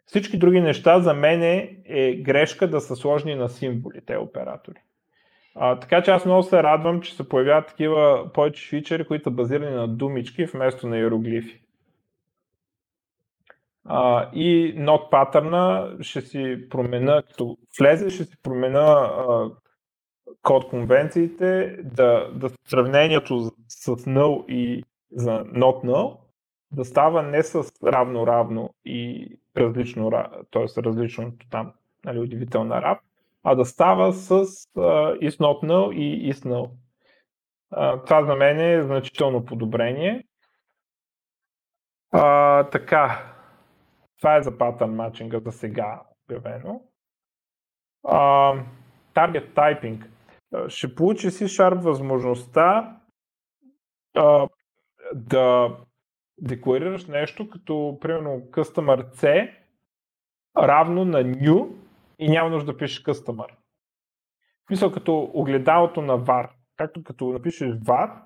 [0.06, 4.80] Всички други неща за мен е, е грешка да са сложни на символи, те оператори.
[5.56, 9.32] А, така че аз много се радвам, че се появяват такива повече фичери, които са
[9.32, 11.67] базирани на думички вместо на иероглифи.
[13.90, 19.10] А, и not патърна ще си променя, като влезе, ще си променя
[20.42, 26.18] код конвенциите, да, да сравнението с null и за not null
[26.72, 29.28] да става не с равно-равно и
[29.58, 30.12] различно,
[30.52, 30.82] т.е.
[30.84, 31.74] различното там,
[32.06, 33.00] нали, удивителна раб,
[33.44, 36.72] а да става с uh, is not null и is null.
[37.74, 40.24] Uh, това за мен е значително подобрение.
[42.14, 43.37] Uh, така,
[44.18, 46.82] това е за патърн матчинга за сега обявено.
[48.06, 48.64] Uh,
[49.16, 50.08] target typing.
[50.68, 52.98] Ще получи C-Sharp възможността
[54.18, 54.50] uh,
[55.16, 55.78] да
[56.38, 59.54] декларираш нещо като примерно customer C
[60.58, 61.70] равно на new
[62.20, 63.52] и няма нужда да пишеш customer.
[64.64, 66.52] В смисъл като огледалото на var.
[66.78, 68.24] Както като напишеш var,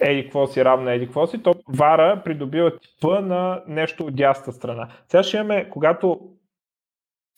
[0.00, 4.52] еди какво си равна еди какво си, то вара придобива типа на нещо от дясната
[4.52, 4.88] страна.
[5.08, 6.20] Сега ще имаме, когато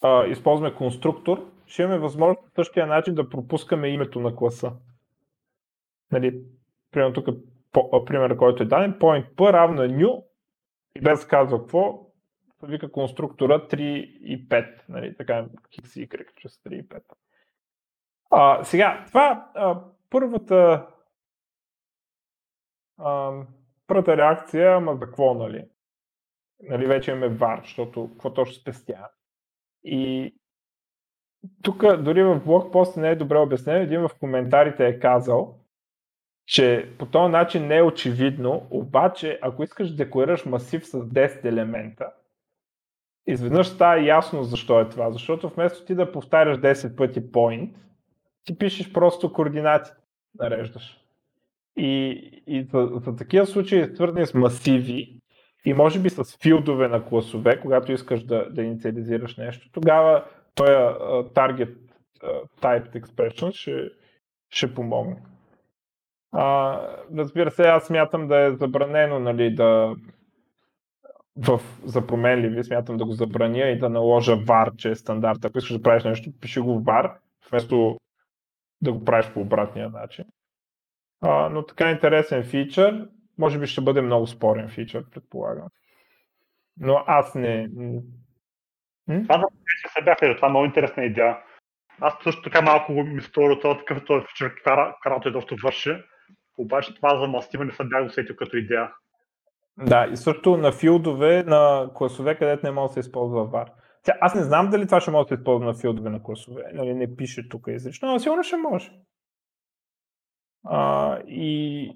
[0.02, 4.72] а, използваме конструктор, ще имаме възможност по същия начин да пропускаме името на класа.
[6.12, 6.42] Нали,
[6.90, 7.28] примерно тук
[7.72, 10.24] по, пример, който е даден, point p равно new
[10.96, 12.06] и без казва какво,
[12.62, 17.00] вика конструктора 3 и 5, нали, така хикс и y, са 3 и 5.
[18.30, 19.80] А, сега, това а,
[20.11, 20.86] първата
[22.99, 23.32] а,
[23.86, 25.68] първата реакция, ама за какво, нали?
[26.61, 29.09] Нали, вече имаме вар, защото какво точно спестя.
[29.84, 30.34] И
[31.62, 35.59] тук дори в блокпост не е добре обяснено, един в коментарите е казал,
[36.46, 41.44] че по този начин не е очевидно, обаче ако искаш да декорираш масив с 10
[41.44, 42.12] елемента,
[43.26, 45.11] изведнъж става ясно защо е това.
[45.11, 47.74] Защото вместо ти да повтаряш 10 пъти point,
[48.44, 49.90] ти пишеш просто координати,
[50.34, 51.07] нареждаш.
[51.78, 55.20] И, и за, за такива случаи, свързани с масиви
[55.64, 60.24] и може би с филдове на класове, когато искаш да, да инициализираш нещо, тогава
[60.54, 60.70] този
[61.34, 61.76] target
[62.60, 63.90] typed expression ще,
[64.50, 65.16] ще помогне.
[66.32, 66.80] А,
[67.16, 69.94] разбира се, аз смятам да е забранено нали, да
[71.36, 75.44] в, за променливи, смятам да го забраня и да наложа var, че е стандарт.
[75.44, 77.12] Ако искаш да правиш нещо, пиши го в var,
[77.50, 77.98] вместо
[78.82, 80.24] да го правиш по обратния начин.
[81.20, 83.08] А, но така интересен фичър,
[83.38, 85.66] може би ще бъде много спорен фичър, предполагам.
[86.80, 87.68] Но аз не...
[89.22, 89.46] Това да
[89.96, 91.38] се бяха, това е много интересна идея.
[92.00, 94.54] Аз също така малко ми сторя това, такъв този фичър,
[95.02, 96.02] карато е доста върши.
[96.58, 98.92] Обаче това за мастива не съм бях усетил като идея.
[99.78, 103.68] Да, и също на филдове, на класове, където не може да се използва VAR.
[104.02, 106.62] Тя, аз не знам дали това ще може да се използва на филдове на класове.
[106.74, 108.90] Нали, не пише тук изрично, но сигурно ще може.
[110.70, 111.92] А, и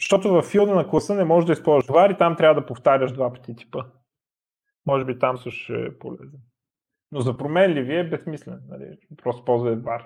[0.00, 3.12] защото в филда на класа не можеш да използваш VAR и там трябва да повтаряш
[3.12, 3.84] два пъти типа.
[4.86, 6.40] Може би там също ще е полезен.
[7.12, 8.60] Но за променливи е безсмислен.
[8.68, 8.98] Нали?
[9.22, 10.04] Просто ползвай VAR.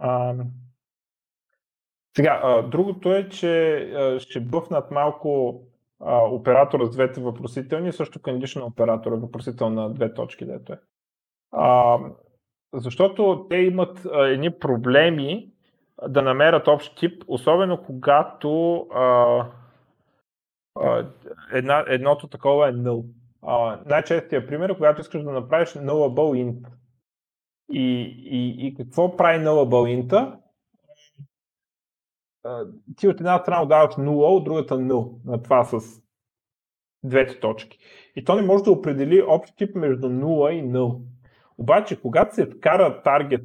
[0.00, 0.34] А,
[2.16, 5.60] сега, а, другото е, че а, ще бъфнат малко
[6.00, 10.78] а, оператора с двете въпросителни, също conditional оператора, въпросител на две точки, дето е.
[11.52, 11.98] А,
[12.74, 15.49] защото те имат едни проблеми
[16.08, 19.46] да намерят общ тип, особено когато а,
[20.80, 21.06] а,
[21.52, 23.04] една, едното такова е null.
[23.42, 26.66] Uh, най-честият пример е, когато искаш да направиш nullable int.
[27.72, 30.36] И, и, и какво прави nullable int?
[32.96, 36.02] ти от една страна даваш 0, от другата 0 на това с
[37.04, 37.78] двете точки.
[38.16, 41.00] И то не може да определи общ тип между 0 и 0.
[41.58, 43.44] Обаче, когато се вкара target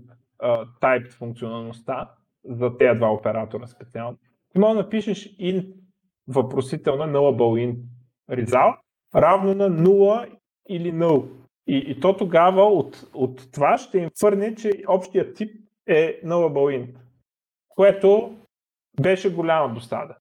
[0.82, 2.12] type функционалността
[2.46, 4.18] за тези два оператора специално,
[4.52, 5.76] ти може да напишеш int
[6.28, 7.80] въпросителна nullable int
[8.32, 8.78] result
[9.16, 10.38] равно на 0
[10.70, 11.30] или 0.
[11.68, 15.56] И, и то тогава от, от това ще им върне, че общия тип
[15.88, 16.96] е nullable int,
[17.70, 18.38] което
[19.02, 20.18] беше голяма досада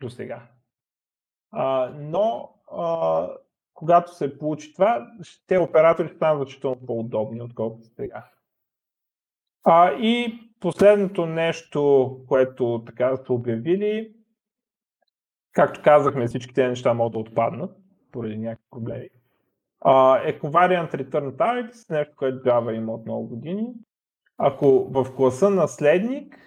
[0.00, 0.42] до сега.
[1.50, 3.28] А, но а,
[3.74, 5.12] когато се получи това,
[5.46, 8.24] те оператори станат значително по-удобни, отколкото сега.
[9.64, 14.12] А, и последното нещо, което така са обявили,
[15.52, 17.76] както казахме, всички тези неща могат да отпаднат
[18.12, 19.08] поради някакви проблеми.
[19.84, 23.74] Uh, Covariant Return Types, нещо, което Java има от много години.
[24.38, 26.46] Ако в класа наследник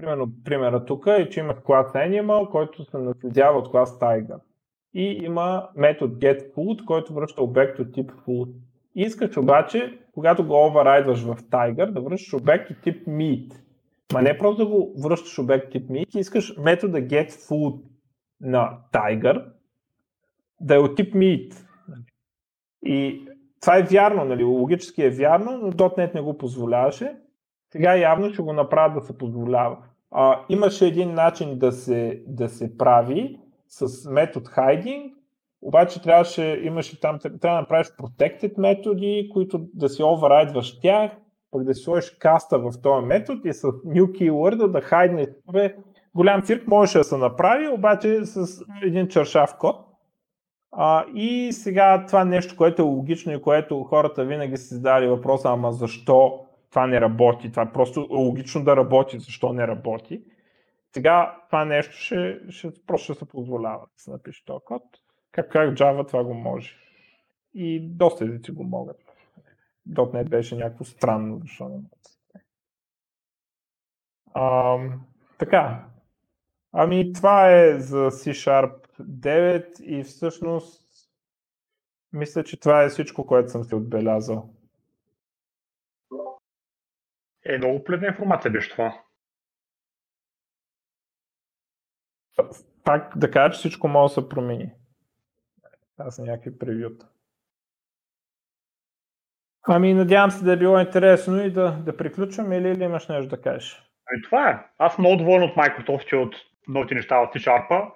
[0.00, 4.40] Примерно, примера тук е, че има клас Animal, който се наследява от клас Tiger.
[4.94, 8.52] И има метод getFood, който връща обект от тип food.
[8.94, 13.52] Искаш обаче, когато го оверрайдваш в Tiger, да връщаш обект от тип meat.
[14.12, 17.80] Ма не просто да го връщаш обект тип meat, искаш метода getFood
[18.40, 19.44] на Tiger
[20.60, 21.54] да е от тип meat.
[22.82, 23.26] И
[23.60, 24.44] това е вярно, нали?
[24.44, 27.16] логически е вярно, но .NET не го позволяваше.
[27.72, 29.76] Сега явно ще го направят да се позволява.
[30.10, 35.12] А, имаше един начин да се, да се прави с метод hiding,
[35.62, 41.10] обаче трябваше, имаше там, трябва да направиш protected методи, които да си override тях,
[41.50, 45.26] пък да си сложиш каста в този метод и с new keyword да хайдне.
[46.14, 49.76] Голям цирк можеше да се направи, обаче с един чершав код.
[50.72, 55.48] А, и сега това нещо, което е логично и което хората винаги си задали въпроса,
[55.48, 60.22] ама защо това не работи, това е просто логично да работи, защо не работи.
[60.94, 64.82] Сега това нещо ще, ще просто ще се позволява да се напише този код.
[65.32, 66.76] Как, как Java това го може.
[67.54, 68.96] И доста езици го могат.
[69.88, 71.80] .NET беше някакво странно, защо не.
[74.34, 74.78] А,
[75.38, 75.86] така.
[76.72, 80.90] Ами това е за C-Sharp 9 и всъщност
[82.12, 84.50] мисля, че това е всичко, което съм си отбелязал.
[87.44, 89.02] Е, много полезна информация беше това.
[92.84, 94.72] Пак да кажа, че всичко може да се промени.
[96.08, 97.08] Са някакви превюта.
[99.68, 103.36] Ами надявам се да е било интересно и да, да приключваме или, или имаш нещо
[103.36, 103.82] да кажеш?
[104.06, 104.66] Ами това е.
[104.78, 106.34] Аз съм много доволен от Microsoft и от
[106.68, 107.92] новите неща от C-Sharp.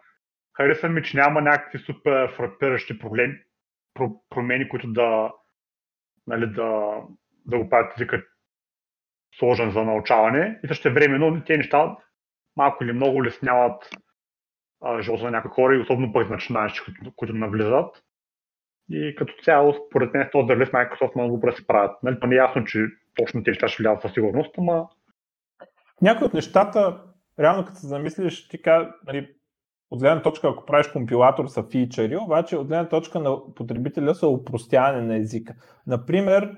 [0.57, 3.35] Харесвам ми, че няма някакви супер фрапиращи проблеми,
[3.99, 5.33] про- промени, които да,
[6.27, 7.01] нали, да,
[7.47, 8.25] да го правят езика
[9.39, 10.61] сложен за научаване.
[10.65, 11.97] И също времено тези неща
[12.57, 13.25] малко или много
[14.81, 18.03] улесняват живота на някои хора и особено пък начинаещи, които, които навлизат.
[18.91, 22.03] И като цяло, според мен, този дърли с Microsoft много добре се правят.
[22.03, 24.89] Нали, не е ясно, че точно тези неща ще влязат със сигурност, ама...
[26.03, 27.03] Някои от нещата,
[27.41, 29.35] реално като се замислиш, ти кажа, нали,
[29.91, 34.29] от гледна точка, ако правиш компилатор са фичери, обаче от гледна точка на потребителя са
[34.29, 35.55] упростяване на езика.
[35.87, 36.57] Например,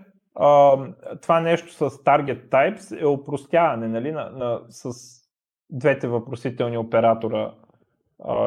[1.23, 4.91] това нещо с Target Types е упростяване нали, на, на, с
[5.71, 7.55] двете въпросителни оператора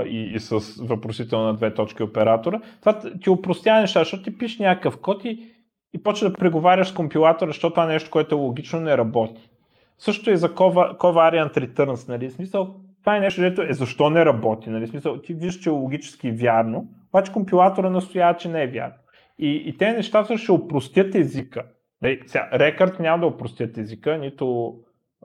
[0.05, 2.61] и, и с въпросителна на две точки оператора.
[2.80, 5.53] Това ти упростява неща, защото ти пишеш някакъв код и,
[5.93, 9.49] и почва да преговаряш с компилатора, защото това нещо, което е логично, не работи.
[9.97, 12.30] Също и за covariant returns, нали?
[12.30, 14.70] Смисъл, това е нещо, което е защо не работи.
[14.70, 14.88] Нали?
[14.88, 18.95] Смисъл, ти виждаш, че е логически вярно, обаче компилатора настоява, че не е вярно.
[19.39, 21.63] И, и те нещата ще упростят езика.
[22.01, 22.22] Нали?
[22.53, 24.76] Рекърд няма да упростят езика, нито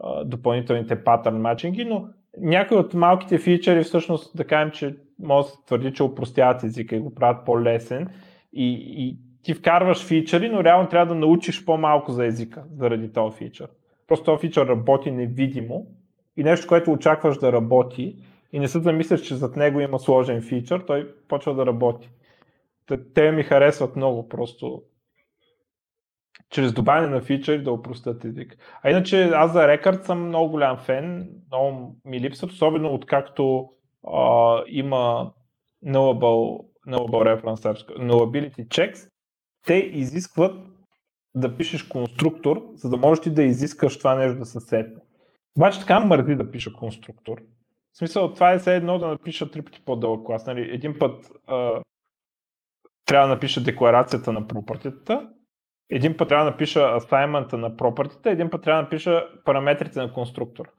[0.03, 2.09] а, допълнителните патърн матчинги, но
[2.41, 6.97] някои от малките фичери всъщност да кажем, че може да се твърди, че упростяват езика
[6.97, 8.09] и го правят по-лесен
[8.53, 13.37] и, и ти вкарваш фичери, но реално трябва да научиш по-малко за езика заради този
[13.37, 13.69] фичър.
[14.09, 15.87] Просто този фичър работи невидимо
[16.37, 18.17] и нещо, което очакваш да работи
[18.53, 22.11] и не се замисляш, че зад него има сложен фичър, той почва да работи.
[23.15, 24.83] Те, ми харесват много, просто
[26.51, 28.57] чрез добавяне на фичъри да упростят език.
[28.83, 33.69] А иначе аз за Рекърд съм много голям фен, много ми липсват, особено откакто
[34.13, 35.33] а, има
[35.87, 39.11] nullable, nullable reference, nullability checks,
[39.67, 40.67] те изискват
[41.35, 45.01] да пишеш конструктор, за да можеш ти да изискаш това нещо да се сетне.
[45.57, 47.39] Обаче така мързи да пиша конструктор.
[47.93, 50.47] В смисъл, това е все едно да напиша три пъти по-дълъг клас.
[50.47, 50.75] Нали?
[50.75, 51.83] Един път а,
[53.05, 55.29] трябва да напиша декларацията на пропъртията,
[55.91, 60.13] един път трябва да напиша асаймента на пропъртите, един път трябва да напиша параметрите на
[60.13, 60.71] конструктор.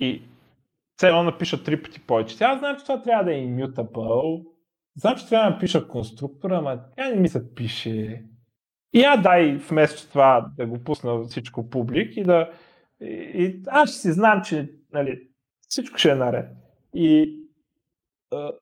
[0.00, 0.22] И
[0.96, 2.36] все едно напиша три пъти повече.
[2.36, 4.46] Сега знам, че това трябва да е immutable.
[4.96, 8.24] Знам, че трябва да напиша конструктора, ама тя не ми се пише.
[8.92, 12.50] И я дай вместо това да го пусна всичко публик и да...
[13.00, 15.28] И, и аз ще си знам, че нали,
[15.68, 16.46] всичко ще е наред.
[16.94, 17.38] И
[18.32, 18.52] а,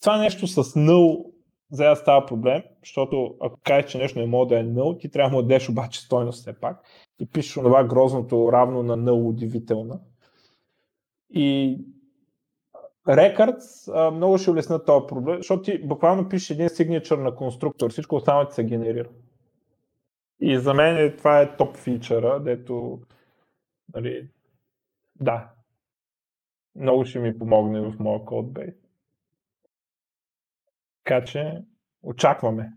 [0.00, 1.35] това нещо с null
[1.70, 5.10] за да става проблем, защото ако кажеш, че нещо не може да е null, ти
[5.10, 6.80] трябва да му дадеш обаче стойност все пак
[7.18, 10.00] и пишеш това грозното равно на null удивителна.
[11.30, 11.78] И
[13.08, 17.90] Records а, много ще улесна този проблем, защото ти буквално пишеш един сигничър на конструктор,
[17.90, 19.08] всичко останало ти се генерира.
[20.40, 23.00] И за мен това е топ фичъра, дето
[23.94, 24.28] нали,
[25.20, 25.50] да,
[26.76, 28.85] много ще ми помогне в моя кодбейс.
[31.06, 31.62] Така че
[32.02, 32.72] очакваме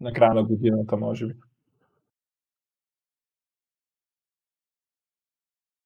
[0.00, 1.34] на края на годината, може би.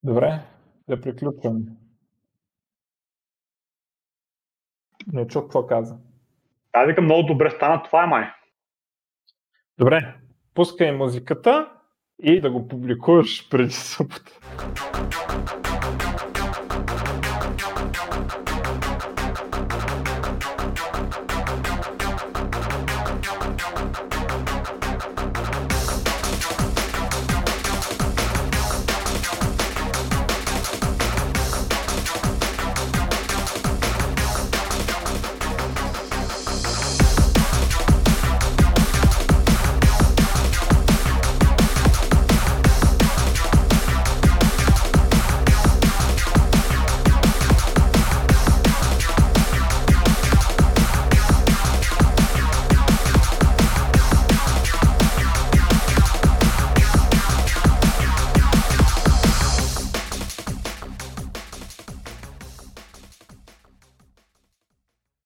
[0.02, 0.44] Добре,
[0.88, 1.60] да приключваме.
[5.12, 5.98] Не чух какво каза.
[6.72, 8.30] Аз викам много добре стана, това е май.
[9.78, 10.20] Добре,
[10.54, 11.80] пускай музиката
[12.22, 14.38] и да го публикуваш преди събота.